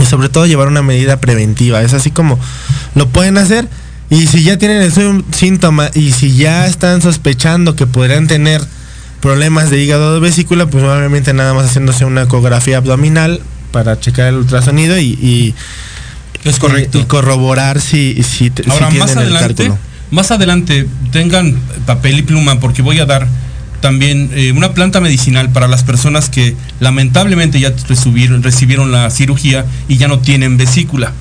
[0.00, 1.82] y sobre todo llevar una medida preventiva.
[1.82, 2.38] Es así como
[2.94, 3.68] lo pueden hacer
[4.12, 4.92] y si ya tienen el
[5.32, 8.62] síntoma y si ya están sospechando que podrían tener
[9.22, 13.98] problemas de hígado o de vesícula, pues obviamente nada más haciéndose una ecografía abdominal para
[13.98, 15.54] checar el ultrasonido y,
[16.44, 16.98] Es correcto.
[16.98, 19.78] Y, y corroborar si, si, tienen más el adelante, cálculo.
[20.10, 23.26] más adelante, tengan papel y pluma porque voy a dar
[23.80, 29.64] también eh, una planta medicinal para las personas que lamentablemente ya recibieron, recibieron la cirugía
[29.88, 31.12] y ya no tienen vesícula.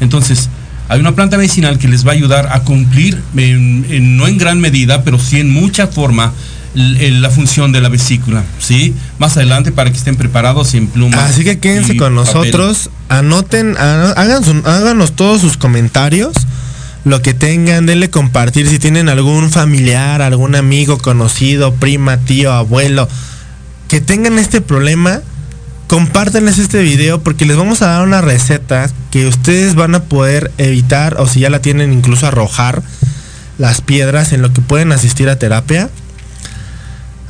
[0.00, 0.48] Entonces,
[0.88, 4.38] hay una planta medicinal que les va a ayudar a cumplir, en- en- no en
[4.38, 6.32] gran medida, pero sí en mucha forma,
[6.74, 8.44] la función de la vesícula.
[8.58, 8.94] ¿sí?
[9.18, 11.24] Más adelante para que estén preparados en pluma.
[11.24, 12.34] Así que quédense y con papel.
[12.34, 16.34] nosotros, anoten, ha- hagan su- háganos todos sus comentarios,
[17.04, 23.08] lo que tengan, denle compartir si tienen algún familiar, algún amigo conocido, prima, tío, abuelo,
[23.88, 25.20] que tengan este problema,
[25.88, 30.52] compártanles este video porque les vamos a dar una receta que ustedes van a poder
[30.58, 32.82] evitar o si ya la tienen incluso arrojar
[33.56, 35.88] las piedras en lo que pueden asistir a terapia.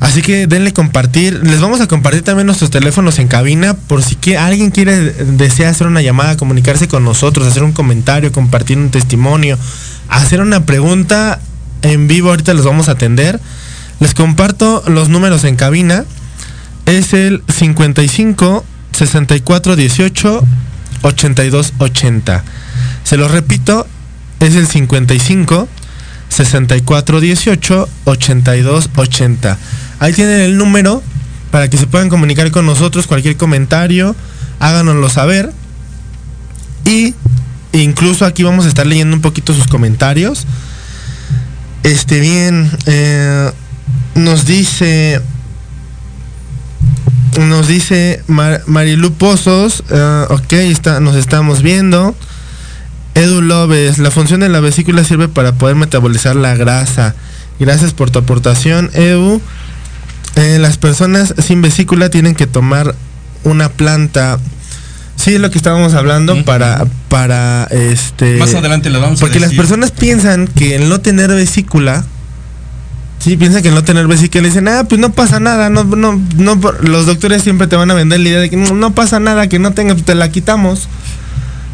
[0.01, 1.41] Así que denle compartir.
[1.45, 5.87] Les vamos a compartir también nuestros teléfonos en cabina por si alguien quiere, desea hacer
[5.87, 9.59] una llamada, comunicarse con nosotros, hacer un comentario, compartir un testimonio,
[10.09, 11.41] hacer una pregunta
[11.83, 12.31] en vivo.
[12.31, 13.41] Ahorita los vamos a atender.
[14.01, 16.05] Les comparto los números en cabina.
[16.89, 20.47] Es el 55 64 18
[21.03, 22.45] 82 80.
[23.05, 23.87] Se los repito,
[24.41, 25.69] es el 55
[26.31, 29.59] 64 18 82 80.
[30.01, 31.03] Ahí tienen el número
[31.51, 33.07] para que se puedan comunicar con nosotros.
[33.07, 34.17] Cualquier comentario,
[34.59, 35.53] háganoslo saber.
[36.87, 37.15] Y
[37.73, 40.47] incluso aquí vamos a estar leyendo un poquito sus comentarios.
[41.83, 43.51] Este bien, eh,
[44.15, 45.21] nos dice,
[47.47, 52.15] nos dice Mar- Marilu Pozos, eh, ok, está, nos estamos viendo.
[53.15, 57.15] Edu López, la función de la vesícula sirve para poder metabolizar la grasa.
[57.59, 59.41] Gracias por tu aportación, Edu.
[60.37, 62.95] Eh, las personas sin vesícula tienen que tomar
[63.45, 64.39] una planta.
[65.17, 68.37] Sí, es lo que estábamos hablando para, para este.
[68.39, 72.05] Más adelante le vamos a Porque las personas piensan que el no tener vesícula.
[73.19, 76.61] Sí, piensan que no tener vesícula dicen, ah, pues no pasa nada, no, no, no,
[76.83, 79.59] los doctores siempre te van a vender la idea de que no, pasa nada, que
[79.59, 80.89] no tenga, te la quitamos.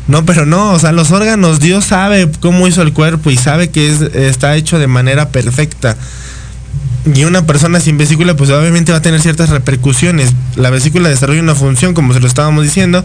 [0.06, 3.70] No, pero no, o sea, los órganos, Dios sabe cómo hizo el cuerpo y sabe
[3.70, 5.96] que es, está hecho de manera perfecta.
[7.14, 10.32] Y una persona sin vesícula, pues obviamente va a tener ciertas repercusiones.
[10.56, 13.04] La vesícula desarrolla una función, como se lo estábamos diciendo,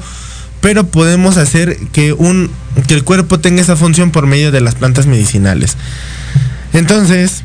[0.61, 2.49] pero podemos hacer que, un,
[2.87, 5.75] que el cuerpo tenga esa función por medio de las plantas medicinales.
[6.73, 7.43] Entonces,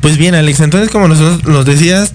[0.00, 2.12] pues bien, Alex, entonces como nosotros nos decías,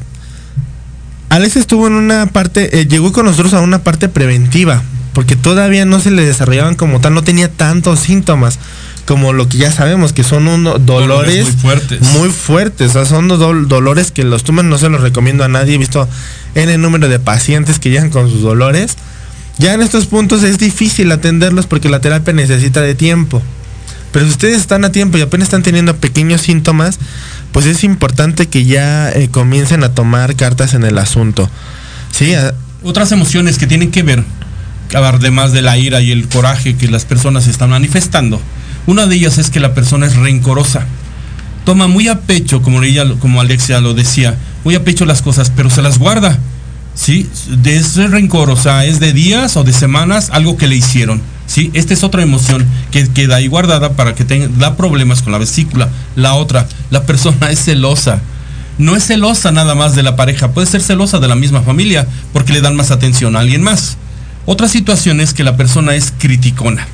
[1.29, 4.81] Alex estuvo en una parte, eh, llegó con nosotros a una parte preventiva,
[5.13, 8.57] porque todavía no se le desarrollaban como tal, no tenía tantos síntomas
[9.05, 12.01] como lo que ya sabemos, que son unos dolores, muy fuertes.
[12.13, 15.47] muy fuertes, o sea, son dol- dolores que los toman, no se los recomiendo a
[15.47, 16.07] nadie, he visto
[16.55, 18.97] en el número de pacientes que llegan con sus dolores.
[19.57, 23.41] Ya en estos puntos es difícil atenderlos porque la terapia necesita de tiempo.
[24.11, 26.99] Pero si ustedes están a tiempo y apenas están teniendo pequeños síntomas,
[27.51, 31.49] pues es importante que ya eh, comiencen a tomar cartas en el asunto.
[32.11, 32.33] Sí,
[32.83, 34.23] Otras emociones que tienen que ver,
[34.93, 38.41] además de la ira y el coraje que las personas están manifestando,
[38.87, 40.85] una de ellas es que la persona es rencorosa.
[41.65, 45.51] Toma muy a pecho, como, ella, como Alexia lo decía, muy a pecho las cosas,
[45.55, 46.39] pero se las guarda.
[46.95, 47.29] ¿Sí?
[47.61, 51.21] De ese rencor, es de días o de semanas algo que le hicieron.
[51.49, 51.71] ¿Sí?
[51.73, 55.39] Esta es otra emoción que queda ahí guardada para que tenga, da problemas con la
[55.39, 55.89] vesícula.
[56.15, 58.21] La otra, la persona es celosa.
[58.77, 62.05] No es celosa nada más de la pareja, puede ser celosa de la misma familia
[62.33, 63.97] porque le dan más atención a alguien más.
[64.45, 66.87] Otra situación es que la persona es criticona.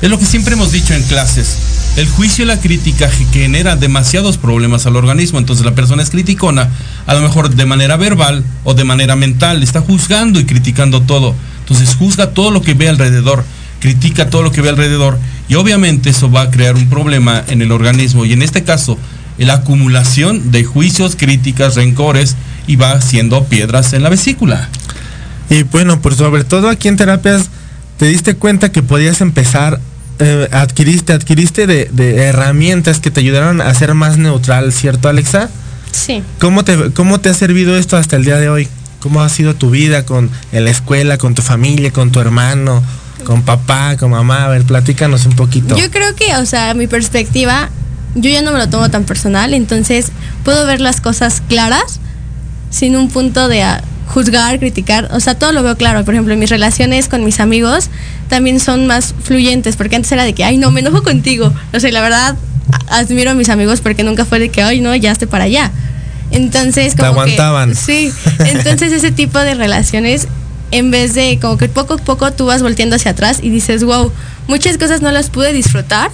[0.00, 1.56] Es lo que siempre hemos dicho en clases.
[1.96, 5.40] El juicio y la crítica ge- genera demasiados problemas al organismo.
[5.40, 6.68] Entonces la persona es criticona,
[7.06, 9.64] a lo mejor de manera verbal o de manera mental.
[9.64, 11.34] Está juzgando y criticando todo.
[11.62, 13.44] Entonces juzga todo lo que ve alrededor,
[13.80, 15.18] critica todo lo que ve alrededor.
[15.48, 18.24] Y obviamente eso va a crear un problema en el organismo.
[18.24, 18.98] Y en este caso,
[19.38, 24.68] la acumulación de juicios, críticas, rencores y va haciendo piedras en la vesícula.
[25.48, 27.50] Y bueno, pues sobre todo aquí en terapias
[27.96, 29.80] te diste cuenta que podías empezar,
[30.20, 35.50] eh, adquiriste, adquiriste de, de herramientas que te ayudaron a ser más neutral, ¿cierto Alexa?
[35.90, 36.22] Sí.
[36.38, 38.68] ¿Cómo te, ¿Cómo te ha servido esto hasta el día de hoy?
[39.00, 42.82] ¿Cómo ha sido tu vida con en la escuela, con tu familia, con tu hermano,
[43.20, 44.44] con papá, con mamá?
[44.44, 45.76] A ver, platícanos un poquito.
[45.76, 47.68] Yo creo que, o sea, mi perspectiva,
[48.14, 50.12] yo ya no me lo tomo tan personal, entonces
[50.44, 52.00] puedo ver las cosas claras
[52.70, 56.04] sin un punto de ah, juzgar, criticar, o sea, todo lo veo claro.
[56.04, 57.90] Por ejemplo, mis relaciones con mis amigos
[58.28, 61.52] también son más fluyentes, porque antes era de que, ay, no, me enojo contigo.
[61.72, 62.36] O sea, la verdad,
[62.88, 65.70] admiro a mis amigos porque nunca fue de que, ay, no, ya esté para allá.
[66.30, 67.74] Entonces, Te como que- aguantaban.
[67.74, 70.28] sí, entonces ese tipo de relaciones
[70.70, 73.84] en vez de como que poco a poco tú vas volteando hacia atrás y dices,
[73.84, 74.12] wow,
[74.46, 76.10] muchas cosas no las pude disfrutar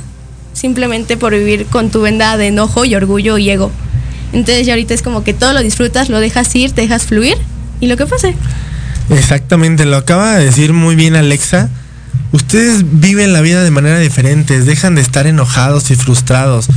[0.52, 3.70] simplemente por vivir con tu venda de enojo y orgullo y ego.
[4.32, 7.36] Entonces ya ahorita es como que todo lo disfrutas, lo dejas ir, te dejas fluir
[7.80, 8.34] y lo que pase.
[9.10, 11.68] Exactamente, lo acaba de decir muy bien Alexa.
[12.32, 16.68] Ustedes viven la vida de manera diferente, dejan de estar enojados y frustrados.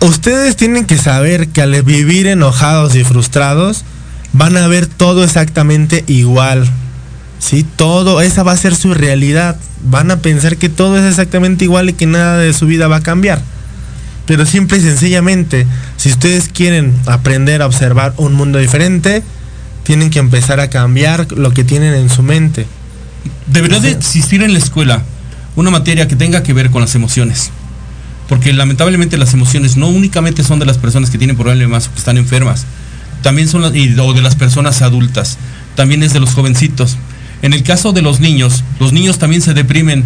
[0.00, 3.84] Ustedes tienen que saber que al vivir enojados y frustrados
[4.32, 6.68] van a ver todo exactamente igual.
[7.38, 7.66] ¿Sí?
[7.76, 9.56] Todo, esa va a ser su realidad.
[9.84, 12.96] Van a pensar que todo es exactamente igual y que nada de su vida va
[12.96, 13.42] a cambiar.
[14.26, 15.66] Pero simple y sencillamente,
[15.96, 19.22] si ustedes quieren aprender a observar un mundo diferente,
[19.82, 22.66] tienen que empezar a cambiar lo que tienen en su mente.
[23.48, 25.02] Debería de existir en la escuela
[25.56, 27.50] una materia que tenga que ver con las emociones.
[28.28, 31.98] Porque lamentablemente las emociones no únicamente son de las personas que tienen problemas o que
[31.98, 32.64] están enfermas,
[33.22, 35.38] también son las, y- o de las personas adultas,
[35.74, 36.96] también es de los jovencitos.
[37.42, 40.04] En el caso de los niños, los niños también se deprimen.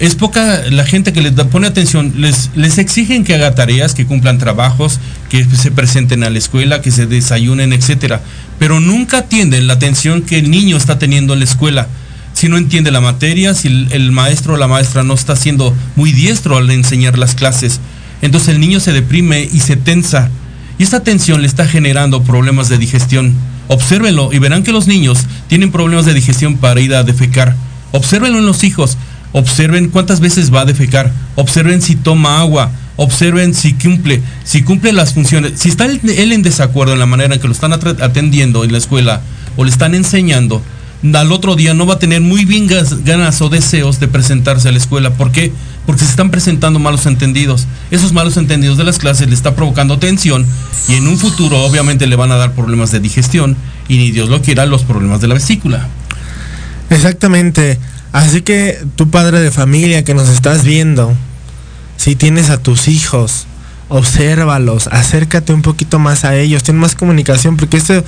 [0.00, 4.06] Es poca la gente que les pone atención, les, les exigen que haga tareas, que
[4.06, 8.22] cumplan trabajos, que se presenten a la escuela, que se desayunen, etcétera.
[8.60, 11.88] Pero nunca atienden la atención que el niño está teniendo en la escuela
[12.32, 15.74] si no entiende la materia, si el, el maestro o la maestra no está siendo
[15.96, 17.80] muy diestro al enseñar las clases.
[18.22, 20.30] Entonces el niño se deprime y se tensa.
[20.78, 23.34] Y esta tensión le está generando problemas de digestión.
[23.66, 27.56] Obsérvenlo y verán que los niños tienen problemas de digestión para ir a defecar.
[27.92, 28.96] Obsérvenlo en los hijos.
[29.32, 31.12] Observen cuántas veces va a defecar.
[31.34, 32.70] Observen si toma agua.
[32.96, 35.52] Observen si cumple, si cumple las funciones.
[35.56, 38.78] Si está él, en desacuerdo en la manera en que lo están atendiendo en la
[38.78, 39.20] escuela
[39.56, 40.62] o le están enseñando,
[41.14, 42.66] al otro día no va a tener muy bien
[43.04, 45.10] ganas o deseos de presentarse a la escuela.
[45.10, 45.52] ¿Por qué?
[45.86, 47.66] Porque se están presentando malos entendidos.
[47.90, 50.44] Esos malos entendidos de las clases le está provocando tensión
[50.88, 53.56] y en un futuro obviamente le van a dar problemas de digestión
[53.88, 55.88] y ni Dios lo quiera los problemas de la vesícula.
[56.90, 57.78] Exactamente.
[58.12, 61.14] Así que tú padre de familia que nos estás viendo,
[61.96, 63.46] si tienes a tus hijos,
[63.88, 68.04] obsérvalos, acércate un poquito más a ellos, ten más comunicación, porque esto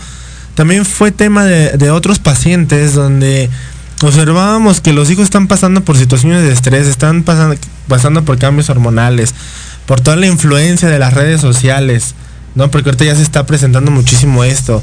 [0.55, 3.51] también fue tema de, de otros pacientes donde
[4.03, 7.57] observábamos que los hijos están pasando por situaciones de estrés, están pasando,
[7.89, 9.35] pasando por cambios hormonales,
[9.87, 12.15] por toda la influencia de las redes sociales,
[12.55, 12.71] ¿no?
[12.71, 14.83] Porque ahorita ya se está presentando muchísimo esto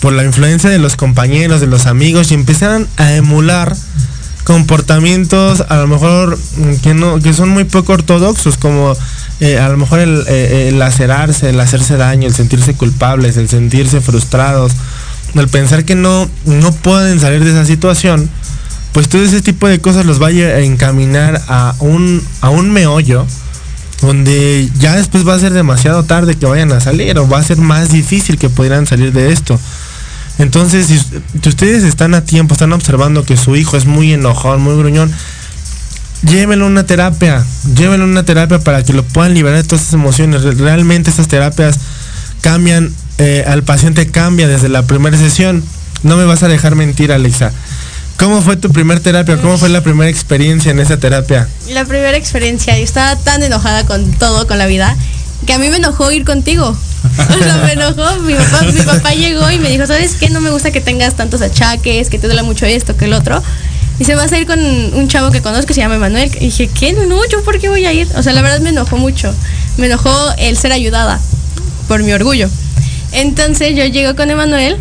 [0.00, 3.74] por la influencia de los compañeros, de los amigos, y empiezan a emular
[4.44, 8.96] comportamientos a lo mejor mm, que no que son muy poco ortodoxos como
[9.40, 13.48] eh, a lo mejor el, eh, el lacerarse el hacerse daño el sentirse culpables el
[13.48, 14.72] sentirse frustrados
[15.34, 18.28] el pensar que no no pueden salir de esa situación
[18.92, 23.26] pues todo ese tipo de cosas los vaya a encaminar a un a un meollo
[24.00, 27.42] donde ya después va a ser demasiado tarde que vayan a salir o va a
[27.42, 29.58] ser más difícil que pudieran salir de esto.
[30.38, 34.60] Entonces, si, si ustedes están a tiempo, están observando que su hijo es muy enojón,
[34.60, 35.12] muy gruñón,
[36.22, 37.44] llévenlo a una terapia,
[37.76, 40.42] llévenlo a una terapia para que lo puedan liberar de todas esas emociones.
[40.42, 41.78] Re- Realmente esas terapias
[42.40, 45.64] cambian, eh, al paciente cambia desde la primera sesión.
[46.02, 47.52] No me vas a dejar mentir, Alexa.
[48.16, 49.40] ¿Cómo fue tu primer terapia?
[49.40, 51.48] ¿Cómo fue la primera experiencia en esa terapia?
[51.70, 54.96] La primera experiencia, yo estaba tan enojada con todo, con la vida,
[55.46, 56.76] que a mí me enojó ir contigo.
[57.64, 58.16] Me enojó.
[58.22, 60.30] Mi papá, mi papá llegó y me dijo, ¿sabes qué?
[60.30, 63.40] No me gusta que tengas tantos achaques, que te duele mucho esto, que el otro.
[63.98, 66.30] Y se va a ir con un chavo que conozco que se llama Emanuel.
[66.30, 66.92] Dije, ¿qué?
[66.92, 68.08] No, ¿yo por qué voy a ir?
[68.16, 69.34] O sea, la verdad me enojó mucho.
[69.76, 71.20] Me enojó el ser ayudada
[71.88, 72.48] por mi orgullo.
[73.12, 74.76] Entonces yo llego con Emanuel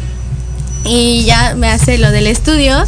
[0.85, 2.85] y ya me hace lo del estudio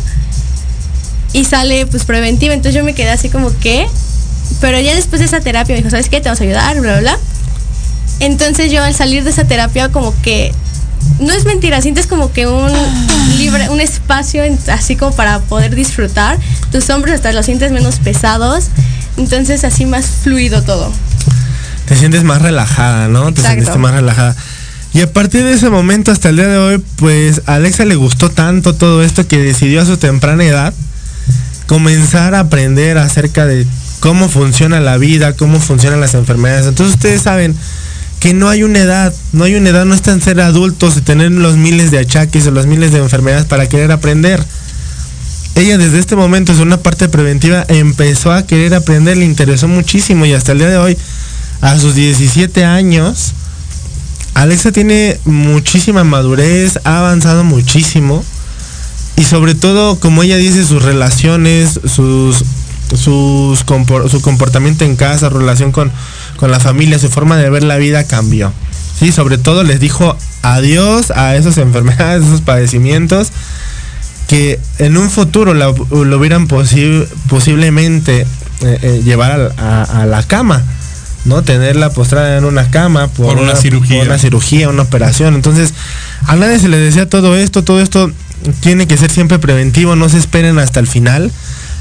[1.34, 2.54] y sale pues preventiva.
[2.54, 3.88] Entonces yo me quedé así como que,
[4.62, 6.22] pero ya después de esa terapia me dijo, ¿sabes qué?
[6.22, 7.18] Te vamos a ayudar, bla, bla.
[8.20, 10.54] Entonces yo al salir de esa terapia como que,
[11.20, 12.72] no es mentira, sientes como que un
[13.38, 16.38] libre, un espacio en- así como para poder disfrutar.
[16.72, 18.66] Tus hombros hasta los sientes menos pesados.
[19.18, 20.92] Entonces así más fluido todo.
[21.86, 23.34] Te sientes más relajada, ¿no?
[23.34, 24.36] Te sentiste más relajada.
[24.94, 27.96] Y a partir de ese momento hasta el día de hoy, pues a Alexa le
[27.96, 30.74] gustó tanto todo esto que decidió a su temprana edad
[31.68, 33.68] comenzar a aprender acerca de
[34.00, 36.66] cómo funciona la vida, cómo funcionan las enfermedades.
[36.66, 37.56] Entonces ustedes saben
[38.20, 41.02] que no hay una edad, no hay una edad, no está en ser adultos y
[41.02, 44.44] tener los miles de achaques o los miles de enfermedades para querer aprender.
[45.56, 50.26] Ella desde este momento, es una parte preventiva, empezó a querer aprender, le interesó muchísimo
[50.26, 50.98] y hasta el día de hoy,
[51.62, 53.34] a sus 17 años,
[54.34, 58.24] Alexa tiene muchísima madurez, ha avanzado muchísimo
[59.16, 62.44] y sobre todo, como ella dice, sus relaciones, sus,
[62.96, 63.58] su
[64.22, 65.92] comportamiento en casa, relación con,
[66.40, 68.54] con la familia, su forma de ver la vida cambió.
[68.98, 73.30] Sí, sobre todo les dijo adiós a esas enfermedades, esos padecimientos
[74.28, 75.74] que en un futuro lo,
[76.06, 78.22] lo hubieran posi- posiblemente
[78.62, 80.64] eh, eh, llevar a, a la cama,
[81.26, 81.42] ¿no?
[81.42, 83.98] Tenerla postrada en una cama Por una cirugía.
[84.00, 85.34] por una cirugía, una operación.
[85.36, 85.74] Entonces,
[86.28, 88.12] a nadie se le desea todo esto, todo esto
[88.62, 91.32] tiene que ser siempre preventivo, no se esperen hasta el final,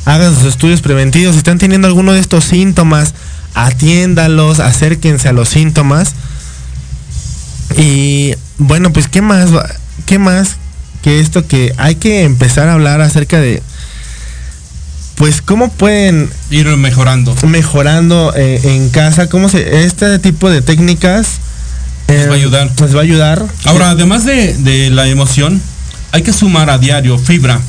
[0.06, 3.12] hagan sus estudios preventivos, si están teniendo alguno de estos síntomas,
[3.54, 6.14] atiéndalos, acérquense a los síntomas.
[7.76, 9.50] Y bueno, pues qué más,
[10.06, 10.56] qué más
[11.02, 13.62] que esto que hay que empezar a hablar acerca de
[15.14, 17.34] pues cómo pueden Ir mejorando.
[17.42, 21.38] mejorando eh, en casa, cómo se este tipo de técnicas
[22.06, 22.70] eh, va a ayudar.
[22.80, 23.44] Nos va a ayudar.
[23.64, 25.60] Ahora, además de, de la emoción,
[26.12, 27.60] hay que sumar a diario fibra.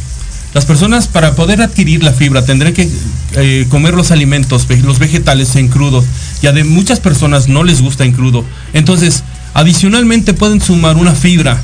[0.53, 2.89] Las personas para poder adquirir la fibra tendrán que
[3.35, 6.03] eh, comer los alimentos, los vegetales en crudo.
[6.41, 8.43] Y a de muchas personas no les gusta en crudo.
[8.73, 9.23] Entonces,
[9.53, 11.61] adicionalmente pueden sumar una fibra.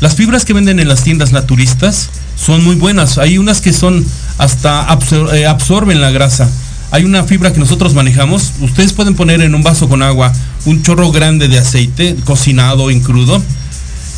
[0.00, 3.16] Las fibras que venden en las tiendas naturistas son muy buenas.
[3.18, 4.04] Hay unas que son
[4.36, 4.86] hasta
[5.32, 6.48] eh, absorben la grasa.
[6.90, 8.52] Hay una fibra que nosotros manejamos.
[8.60, 10.32] Ustedes pueden poner en un vaso con agua
[10.66, 13.42] un chorro grande de aceite cocinado en crudo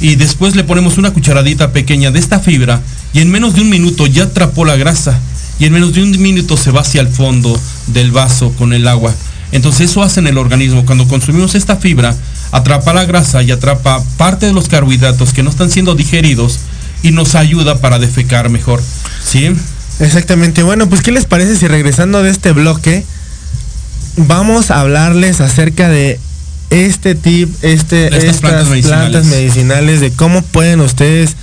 [0.01, 2.81] y después le ponemos una cucharadita pequeña de esta fibra
[3.13, 5.19] y en menos de un minuto ya atrapó la grasa
[5.59, 7.59] y en menos de un minuto se va hacia el fondo
[7.89, 9.15] del vaso con el agua.
[9.53, 10.87] Entonces eso hace en el organismo.
[10.87, 12.15] Cuando consumimos esta fibra,
[12.53, 16.61] atrapa la grasa y atrapa parte de los carbohidratos que no están siendo digeridos
[17.03, 18.81] y nos ayuda para defecar mejor.
[19.25, 19.51] ¿Sí?
[19.99, 20.63] Exactamente.
[20.63, 23.05] Bueno, pues ¿qué les parece si regresando de este bloque
[24.17, 26.19] vamos a hablarles acerca de
[26.71, 29.11] este tip, este, estas plantas medicinales.
[29.11, 31.37] plantas medicinales, de cómo pueden ustedes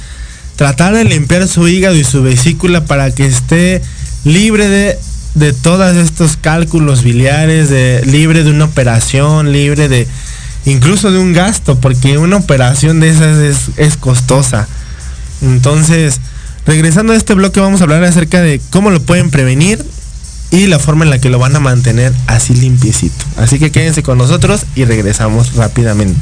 [0.58, 3.82] tratar de limpiar su hígado y su vesícula para que esté
[4.26, 5.00] libre de,
[5.36, 10.08] de todos estos cálculos biliares, de, libre de una operación, libre de
[10.66, 14.68] incluso de un gasto, porque una operación de esas es, es costosa.
[15.42, 16.20] Entonces,
[16.66, 19.86] regresando a este bloque vamos a hablar acerca de cómo lo pueden prevenir
[20.50, 23.24] y la forma en la que lo van a mantener así limpiecito.
[23.38, 26.20] Así que quédense con nosotros y regresamos rápidamente.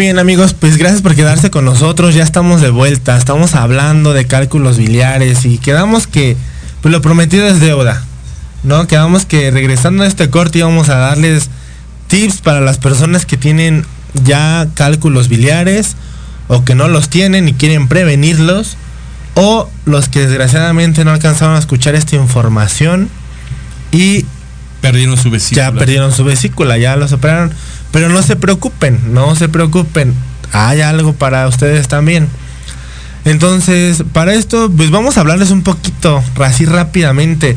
[0.00, 4.26] Bien amigos, pues gracias por quedarse con nosotros, ya estamos de vuelta, estamos hablando de
[4.26, 6.38] cálculos biliares y quedamos que
[6.80, 8.02] pues lo prometido es deuda,
[8.62, 8.86] ¿no?
[8.86, 11.50] Quedamos que regresando a este corte íbamos a darles
[12.06, 13.84] tips para las personas que tienen
[14.24, 15.96] ya cálculos biliares
[16.48, 18.78] o que no los tienen y quieren prevenirlos
[19.34, 23.10] o los que desgraciadamente no alcanzaron a escuchar esta información
[23.92, 24.24] y
[24.80, 25.66] Perdieron su vesícula.
[25.66, 27.52] ya perdieron su vesícula, ya los operaron.
[27.92, 30.14] Pero no se preocupen, no se preocupen.
[30.52, 32.28] Hay algo para ustedes también.
[33.24, 37.56] Entonces, para esto, pues vamos a hablarles un poquito, así rápidamente,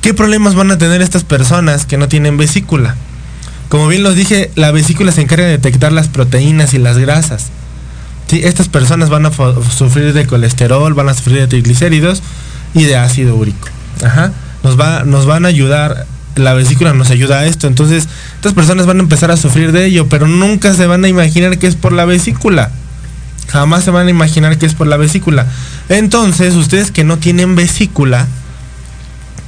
[0.00, 2.96] qué problemas van a tener estas personas que no tienen vesícula.
[3.68, 7.48] Como bien los dije, la vesícula se encarga de detectar las proteínas y las grasas.
[8.26, 12.22] Sí, estas personas van a sufrir de colesterol, van a sufrir de triglicéridos
[12.74, 13.68] y de ácido úrico.
[14.04, 14.32] Ajá.
[14.62, 16.06] Nos, va, nos van a ayudar,
[16.38, 17.66] la vesícula nos ayuda a esto.
[17.66, 21.08] Entonces, estas personas van a empezar a sufrir de ello, pero nunca se van a
[21.08, 22.70] imaginar que es por la vesícula.
[23.48, 25.46] Jamás se van a imaginar que es por la vesícula.
[25.88, 28.26] Entonces, ustedes que no tienen vesícula,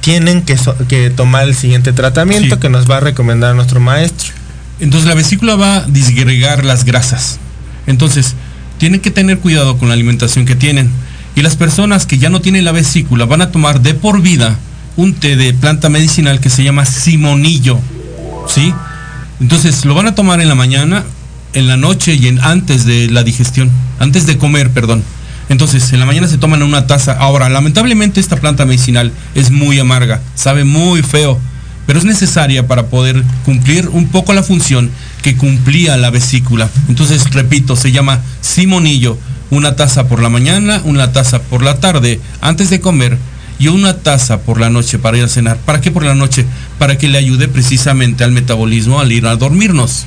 [0.01, 2.61] tienen que, so- que tomar el siguiente tratamiento Sí.
[2.61, 4.31] que nos va a recomendar nuestro maestro.
[4.79, 7.37] Entonces la vesícula va a disgregar las grasas.
[7.85, 8.33] Entonces,
[8.79, 10.89] tienen que tener cuidado con la alimentación que tienen.
[11.35, 14.57] Y las personas que ya no tienen la vesícula van a tomar de por vida
[15.01, 17.79] un té de planta medicinal que se llama simonillo.
[18.47, 18.73] ¿Sí?
[19.39, 21.03] Entonces lo van a tomar en la mañana,
[21.53, 23.71] en la noche y en, antes de la digestión.
[23.99, 25.03] Antes de comer, perdón.
[25.49, 27.13] Entonces, en la mañana se toman una taza.
[27.13, 31.39] Ahora, lamentablemente esta planta medicinal es muy amarga, sabe muy feo,
[31.87, 34.91] pero es necesaria para poder cumplir un poco la función
[35.23, 36.69] que cumplía la vesícula.
[36.87, 39.17] Entonces, repito, se llama simonillo.
[39.49, 43.17] Una taza por la mañana, una taza por la tarde, antes de comer,
[43.61, 45.57] y una taza por la noche para ir a cenar.
[45.57, 46.45] ¿Para qué por la noche?
[46.79, 50.05] Para que le ayude precisamente al metabolismo al ir a dormirnos.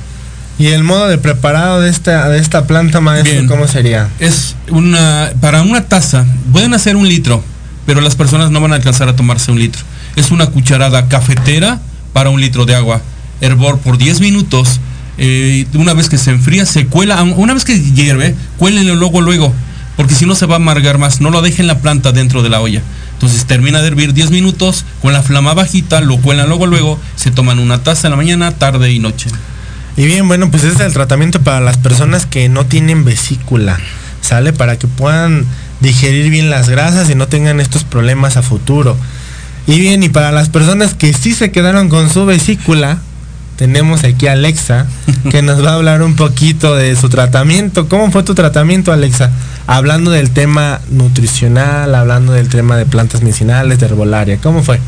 [0.59, 3.47] ¿Y el modo de preparado de esta, de esta planta, maestro, Bien.
[3.47, 4.09] cómo sería?
[4.19, 7.41] Es una, para una taza, pueden hacer un litro,
[7.85, 9.81] pero las personas no van a alcanzar a tomarse un litro.
[10.17, 11.79] Es una cucharada cafetera
[12.11, 13.01] para un litro de agua.
[13.39, 14.81] Hervor por 10 minutos.
[15.17, 17.23] eh, una vez que se enfría, se cuela.
[17.23, 19.53] Una vez que hierve, cuélenlo luego, luego.
[19.97, 21.21] Porque si no se va a amargar más.
[21.21, 22.81] No lo dejen la planta dentro de la olla.
[23.25, 26.99] Entonces termina de hervir 10 minutos, con la flama bajita, lo cuelan luego, luego.
[27.15, 29.31] Se toman una taza en la mañana, tarde y noche.
[29.97, 33.79] Y bien, bueno, pues ese es el tratamiento para las personas que no tienen vesícula,
[34.21, 34.53] ¿sale?
[34.53, 35.47] Para que puedan
[35.79, 38.95] digerir bien las grasas y no tengan estos problemas a futuro.
[39.65, 42.99] Y bien, y para las personas que sí se quedaron con su vesícula,
[43.55, 44.85] tenemos aquí a Alexa,
[45.31, 47.89] que nos va a hablar un poquito de su tratamiento.
[47.89, 49.31] ¿Cómo fue tu tratamiento, Alexa?
[49.67, 54.37] Hablando del tema nutricional, hablando del tema de plantas medicinales, de herbolaria.
[54.37, 54.79] ¿Cómo fue?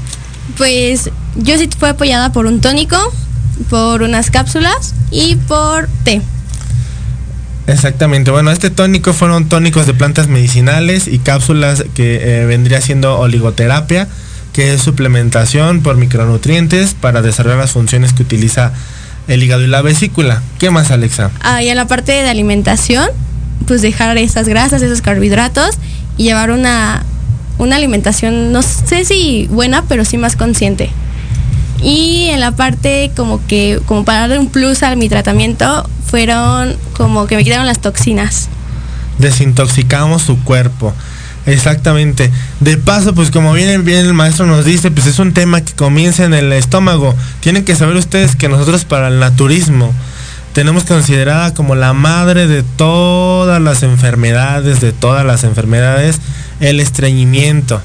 [0.57, 2.97] Pues yo sí fui apoyada por un tónico,
[3.69, 6.21] por unas cápsulas y por té.
[7.67, 13.19] Exactamente, bueno, este tónico fueron tónicos de plantas medicinales y cápsulas que eh, vendría siendo
[13.19, 14.07] oligoterapia,
[14.53, 18.71] que es suplementación por micronutrientes para desarrollar las funciones que utiliza
[19.27, 20.41] el hígado y la vesícula.
[20.59, 21.31] ¿Qué más, Alexa?
[21.41, 23.09] Ah, y a la parte de alimentación,
[23.65, 25.71] pues dejar esas grasas, esos carbohidratos
[26.17, 27.03] y llevar una,
[27.57, 30.89] una alimentación, no sé si buena, pero sí más consciente.
[31.81, 36.75] Y en la parte como que, como para darle un plus a mi tratamiento, fueron
[36.95, 38.49] como que me quitaron las toxinas.
[39.19, 40.93] Desintoxicamos su cuerpo.
[41.45, 42.29] Exactamente.
[42.59, 45.73] De paso, pues como bien, bien el maestro nos dice, pues es un tema que
[45.73, 47.15] comienza en el estómago.
[47.39, 49.93] Tienen que saber ustedes que nosotros para el naturismo
[50.57, 56.19] tenemos considerada como la madre de todas las enfermedades, de todas las enfermedades,
[56.59, 57.79] el estreñimiento.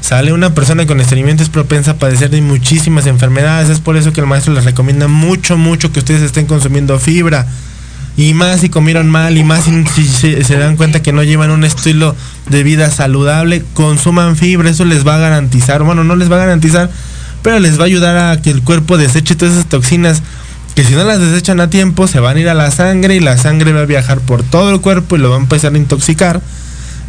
[0.00, 3.70] Sale una persona con estreñimiento es propensa a padecer de muchísimas enfermedades.
[3.70, 7.46] Es por eso que el maestro les recomienda mucho, mucho que ustedes estén consumiendo fibra.
[8.16, 11.62] Y más si comieron mal y más si, se dan cuenta que no llevan un
[11.62, 12.16] estilo
[12.48, 14.68] de vida saludable, consuman fibra.
[14.68, 16.90] Eso les va a garantizar, bueno, no les va a garantizar,
[17.42, 20.24] pero les va a ayudar a que el cuerpo deseche todas esas toxinas
[20.80, 23.20] que si no las desechan a tiempo se van a ir a la sangre y
[23.20, 25.76] la sangre va a viajar por todo el cuerpo y lo va a empezar a
[25.76, 26.40] intoxicar.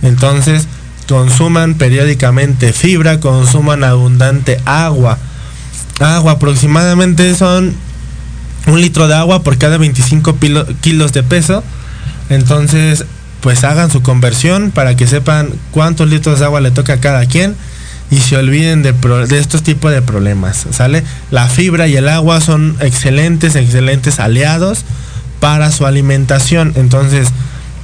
[0.01, 0.67] Entonces,
[1.07, 5.17] consuman periódicamente fibra, consuman abundante agua.
[6.01, 7.73] Agua aproximadamente son
[8.67, 11.63] un litro de agua por cada 25 pilo- kilos de peso.
[12.29, 13.05] Entonces,
[13.39, 17.25] pues hagan su conversión para que sepan cuántos litros de agua le toca a cada
[17.25, 17.55] quien
[18.11, 21.03] y se olviden de, de estos tipos de problemas, ¿sale?
[21.31, 24.83] La fibra y el agua son excelentes, excelentes aliados
[25.39, 26.73] para su alimentación.
[26.75, 27.29] Entonces,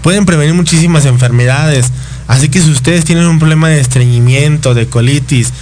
[0.04, 1.88] pueden prevenir muchísimas enfermedades.
[2.28, 5.54] Así que si ustedes tienen un problema de estreñimiento, de colitis,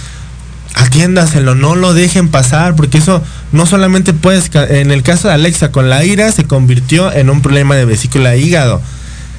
[0.74, 5.34] atiéndaselo, no lo dejen pasar, porque eso no solamente puedes, ca- en el caso de
[5.34, 8.82] Alexa con la ira se convirtió en un problema de vesícula e hígado.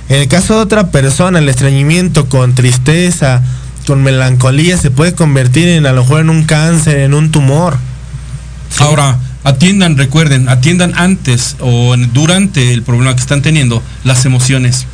[0.10, 3.44] En el caso de otra persona, el estreñimiento con tristeza,
[3.88, 7.78] con melancolía, se puede convertir en a lo mejor en un cáncer, en un tumor.
[8.80, 14.86] Ahora, atiendan, recuerden, atiendan antes o durante el problema que están teniendo las emociones.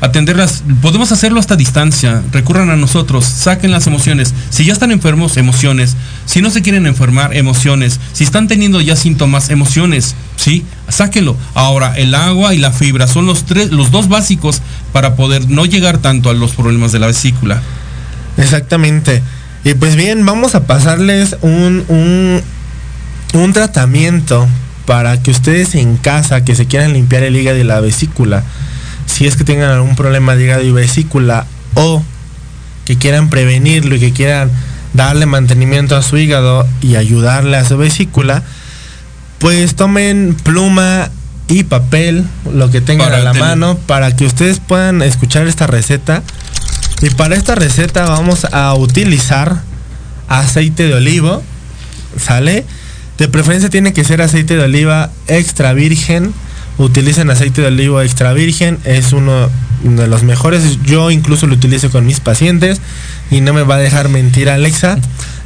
[0.00, 4.32] Atenderlas, podemos hacerlo hasta distancia, recurran a nosotros, saquen las emociones.
[4.50, 5.96] Si ya están enfermos, emociones.
[6.26, 7.98] Si no se quieren enfermar, emociones.
[8.12, 10.64] Si están teniendo ya síntomas, emociones, ¿sí?
[10.88, 11.36] Sáquenlo.
[11.54, 15.64] Ahora, el agua y la fibra son los tres, los dos básicos para poder no
[15.64, 17.60] llegar tanto a los problemas de la vesícula.
[18.36, 19.22] Exactamente.
[19.64, 22.40] Y pues bien, vamos a pasarles un, un,
[23.34, 24.46] un tratamiento
[24.84, 28.44] para que ustedes en casa que se quieran limpiar el hígado y la vesícula,
[29.06, 32.02] si es que tengan algún problema de hígado y vesícula o
[32.84, 34.50] que quieran prevenirlo y que quieran
[34.94, 38.42] darle mantenimiento a su hígado y ayudarle a su vesícula,
[39.40, 41.10] pues tomen pluma
[41.48, 45.46] y papel, lo que tengan Para a la tener- mano, para que ustedes puedan escuchar
[45.48, 46.22] esta receta.
[47.02, 49.60] Y para esta receta vamos a utilizar
[50.28, 51.42] aceite de olivo,
[52.18, 52.64] ¿sale?
[53.18, 56.32] De preferencia tiene que ser aceite de oliva extra virgen.
[56.78, 59.48] Utilicen aceite de olivo extra virgen, es uno
[59.82, 60.78] de los mejores.
[60.84, 62.80] Yo incluso lo utilizo con mis pacientes
[63.30, 64.98] y no me va a dejar mentir Alexa.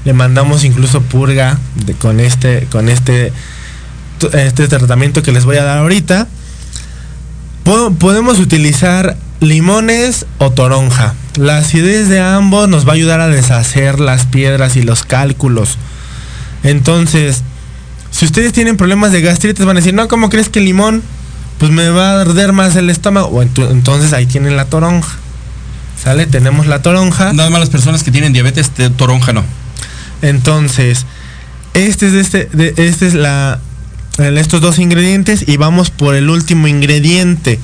[0.04, 1.58] Le mandamos incluso purga
[1.98, 3.32] con este con este
[4.32, 6.26] este tratamiento que les voy a dar ahorita.
[7.64, 11.14] Po- podemos utilizar limones o toronja.
[11.36, 15.78] La acidez de ambos nos va a ayudar a deshacer las piedras y los cálculos.
[16.62, 17.42] Entonces,
[18.10, 21.02] si ustedes tienen problemas de gastritis, van a decir, no, ¿cómo crees que el limón?
[21.58, 23.42] Pues me va a arder más el estómago.
[23.42, 25.16] Entonces ahí tienen la toronja.
[26.02, 26.26] ¿Sale?
[26.26, 27.32] Tenemos la toronja.
[27.34, 29.44] Nada más las personas que tienen diabetes, te- toronja no.
[30.22, 31.04] Entonces,
[31.74, 33.60] este es este, de- este es la
[34.20, 37.58] estos dos ingredientes y vamos por el último ingrediente.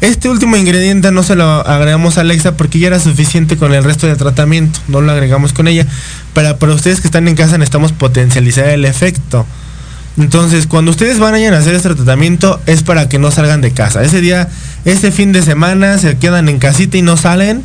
[0.00, 3.84] Este último ingrediente no se lo agregamos a Alexa porque ya era suficiente con el
[3.84, 5.86] resto del tratamiento, no lo agregamos con ella.
[6.32, 9.46] Pero para ustedes que están en casa necesitamos potencializar el efecto.
[10.16, 14.02] Entonces, cuando ustedes vayan a hacer este tratamiento es para que no salgan de casa.
[14.02, 14.48] Ese día,
[14.84, 17.62] ese fin de semana se quedan en casita y no salen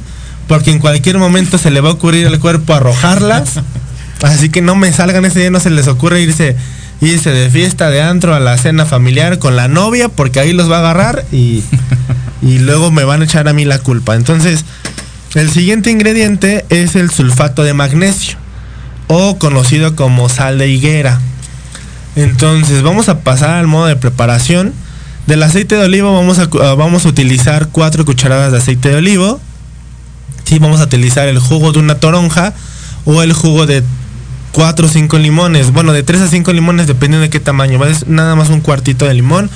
[0.47, 3.61] porque en cualquier momento se le va a ocurrir al cuerpo arrojarlas.
[4.21, 6.55] Así que no me salgan ese día, no se les ocurre irse
[7.01, 10.69] irse de fiesta, de antro, a la cena familiar con la novia, porque ahí los
[10.69, 11.63] va a agarrar y,
[12.41, 14.15] y luego me van a echar a mí la culpa.
[14.15, 14.65] Entonces,
[15.35, 18.37] el siguiente ingrediente es el sulfato de magnesio,
[19.07, 21.19] o conocido como sal de higuera.
[22.15, 24.73] Entonces, vamos a pasar al modo de preparación.
[25.27, 28.95] Del aceite de olivo vamos a, ah, vamos a utilizar 4 cucharadas de aceite de
[28.95, 29.41] olivo.
[30.45, 32.53] Sí, vamos a utilizar el jugo de una toronja
[33.05, 33.83] o el jugo de
[34.55, 35.73] 4 o 5 limones.
[35.73, 37.83] Bueno, de 3 a 5 limones dependiendo de qué tamaño.
[37.83, 39.49] Es nada más un cuartito de limón.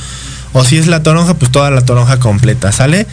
[0.51, 3.07] O si es la toronja, pues toda la toronja completa, ¿sale?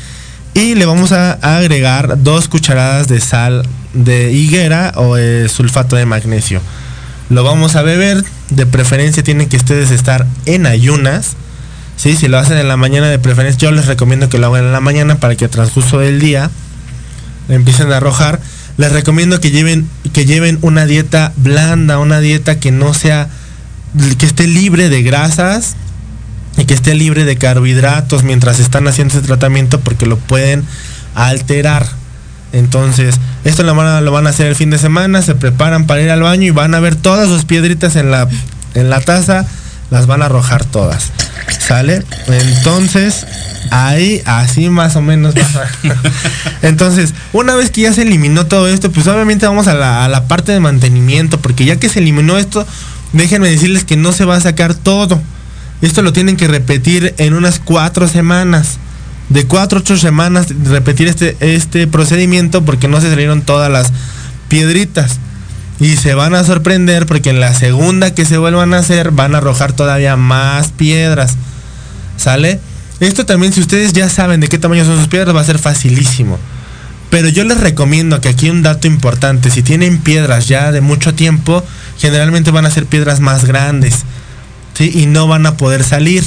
[0.52, 3.64] Y le vamos a agregar 2 cucharadas de sal
[3.94, 6.60] de higuera o eh, sulfato de magnesio.
[7.28, 8.24] Lo vamos a beber.
[8.50, 11.36] De preferencia tienen que ustedes estar en ayunas.
[11.96, 12.16] ¿sí?
[12.16, 14.72] Si lo hacen en la mañana de preferencia, yo les recomiendo que lo hagan en
[14.72, 16.50] la mañana para que transcurso del día
[17.48, 18.40] empiecen a arrojar.
[18.76, 23.28] Les recomiendo que lleven, que lleven una dieta blanda, una dieta que no sea,
[24.18, 25.76] que esté libre de grasas
[26.58, 30.64] y que esté libre de carbohidratos mientras están haciendo ese tratamiento porque lo pueden
[31.14, 31.86] alterar.
[32.52, 35.86] Entonces, esto lo van, a, lo van a hacer el fin de semana, se preparan
[35.86, 38.28] para ir al baño y van a ver todas sus piedritas en la,
[38.74, 39.46] en la taza,
[39.90, 41.12] las van a arrojar todas.
[41.58, 42.02] ¿Sale?
[42.28, 43.26] Entonces,
[43.70, 45.68] ahí, así más o menos vas a-
[46.62, 50.08] Entonces, una vez que ya se eliminó todo esto, pues obviamente vamos a la, a
[50.08, 52.66] la parte de mantenimiento, porque ya que se eliminó esto,
[53.12, 55.20] déjenme decirles que no se va a sacar todo.
[55.82, 58.78] Esto lo tienen que repetir en unas cuatro semanas.
[59.28, 63.92] De cuatro a ocho semanas repetir este, este procedimiento porque no se salieron todas las
[64.48, 65.18] piedritas.
[65.78, 69.34] Y se van a sorprender porque en la segunda que se vuelvan a hacer van
[69.34, 71.36] a arrojar todavía más piedras.
[72.16, 72.60] ¿Sale?
[72.98, 75.58] Esto también si ustedes ya saben de qué tamaño son sus piedras va a ser
[75.58, 76.38] facilísimo.
[77.10, 81.14] Pero yo les recomiendo que aquí un dato importante, si tienen piedras ya de mucho
[81.14, 81.62] tiempo,
[81.98, 84.04] generalmente van a ser piedras más grandes.
[84.74, 84.90] ¿sí?
[84.94, 86.24] Y no van a poder salir.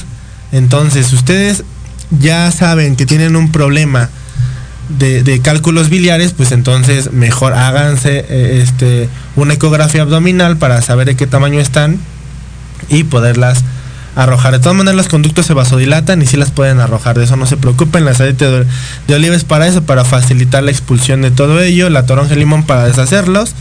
[0.52, 1.64] Entonces, ustedes
[2.12, 4.10] ya saben que tienen un problema
[4.90, 11.16] de, cálculos biliares, pues entonces mejor háganse eh, este, una ecografía abdominal para saber de
[11.16, 12.00] qué tamaño están
[12.90, 13.64] y poderlas
[14.16, 14.54] arrojar.
[14.54, 17.46] De todas maneras los conductos se vasodilatan y sí las pueden arrojar, de eso no
[17.46, 18.66] se preocupen, la aceite de,
[19.08, 22.38] de oliva es para eso, para facilitar la expulsión de todo ello, la toronja y
[22.38, 23.54] limón para deshacerlos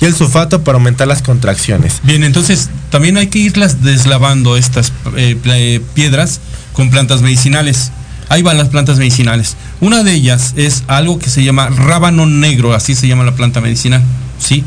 [0.00, 2.00] y el sulfato para aumentar las contracciones.
[2.02, 6.40] Bien, entonces también hay que irlas deslavando estas eh, eh, piedras
[6.72, 7.92] con plantas medicinales.
[8.28, 9.56] Ahí van las plantas medicinales.
[9.80, 13.60] Una de ellas es algo que se llama rábano negro, así se llama la planta
[13.60, 14.02] medicinal,
[14.38, 14.64] ¿sí?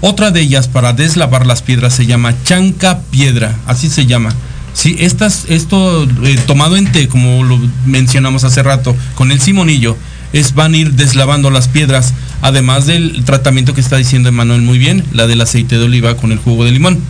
[0.00, 4.32] Otra de ellas para deslavar las piedras se llama chanca piedra, así se llama.
[4.72, 9.96] Sí, estas, esto eh, tomado en té, como lo mencionamos hace rato, con el simonillo,
[10.32, 14.78] es van a ir deslavando las piedras, además del tratamiento que está diciendo Emanuel muy
[14.78, 17.00] bien, la del aceite de oliva con el jugo de limón.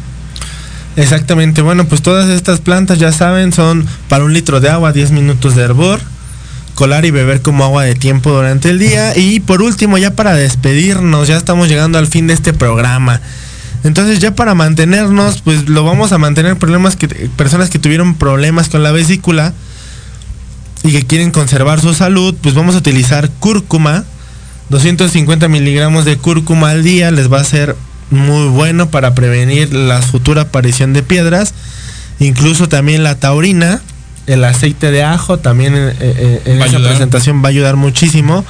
[0.99, 5.13] Exactamente, bueno, pues todas estas plantas ya saben son para un litro de agua, 10
[5.13, 6.01] minutos de hervor,
[6.75, 9.17] colar y beber como agua de tiempo durante el día.
[9.17, 13.21] Y por último, ya para despedirnos, ya estamos llegando al fin de este programa.
[13.85, 18.69] Entonces ya para mantenernos, pues lo vamos a mantener problemas que personas que tuvieron problemas
[18.69, 19.55] con la vesícula
[20.83, 24.03] y que quieren conservar su salud, pues vamos a utilizar cúrcuma.
[24.71, 27.77] 250 miligramos de cúrcuma al día les va a ser
[28.11, 31.55] muy bueno para prevenir la futura aparición de piedras.
[32.21, 33.81] Incluso también la taurina,
[34.27, 36.93] el aceite de ajo, también eh, eh, en a esa ayudar.
[36.93, 38.45] presentación va a ayudar muchísimo.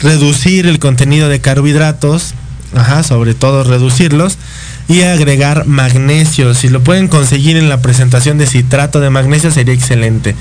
[0.00, 2.34] Reducir el contenido de carbohidratos,
[2.74, 4.38] ajá, sobre todo reducirlos.
[4.88, 6.54] Y agregar magnesio.
[6.54, 10.36] Si lo pueden conseguir en la presentación de citrato de magnesio sería excelente.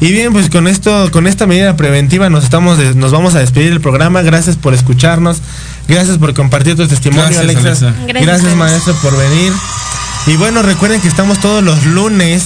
[0.00, 3.70] Y bien, pues con esto, con esta medida preventiva nos estamos nos vamos a despedir
[3.70, 4.22] del programa.
[4.22, 5.42] Gracias por escucharnos.
[5.88, 7.68] Gracias por compartir tu testimonio, Gracias, Alexa.
[7.68, 7.94] Alexa.
[8.06, 9.52] Gracias Gracias, maestro, por venir.
[10.26, 12.44] Y bueno, recuerden que estamos todos los lunes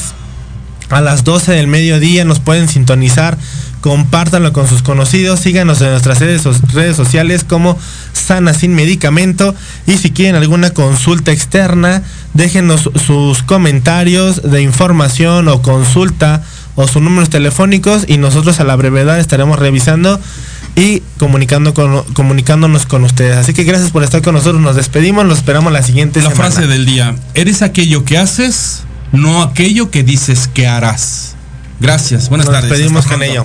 [0.88, 2.24] a las 12 del mediodía.
[2.24, 3.36] Nos pueden sintonizar.
[3.82, 5.40] Compártanlo con sus conocidos.
[5.40, 7.76] Síganos en nuestras redes, so- redes sociales como
[8.14, 9.54] Sana Sin Medicamento.
[9.86, 12.02] Y si quieren alguna consulta externa,
[12.32, 16.42] déjenos sus comentarios de información o consulta
[16.76, 20.18] o sus números telefónicos y nosotros a la brevedad estaremos revisando
[20.76, 23.36] y comunicando con, comunicándonos con ustedes.
[23.36, 24.62] Así que gracias por estar con nosotros.
[24.62, 25.26] Nos despedimos.
[25.26, 26.50] Los esperamos la siguiente La semana.
[26.52, 31.34] frase del día, eres aquello que haces, no aquello que dices que harás.
[31.80, 32.70] Gracias, buenas Nos tardes.
[32.70, 33.44] despedimos hasta con ello.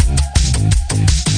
[0.93, 1.30] Yeah.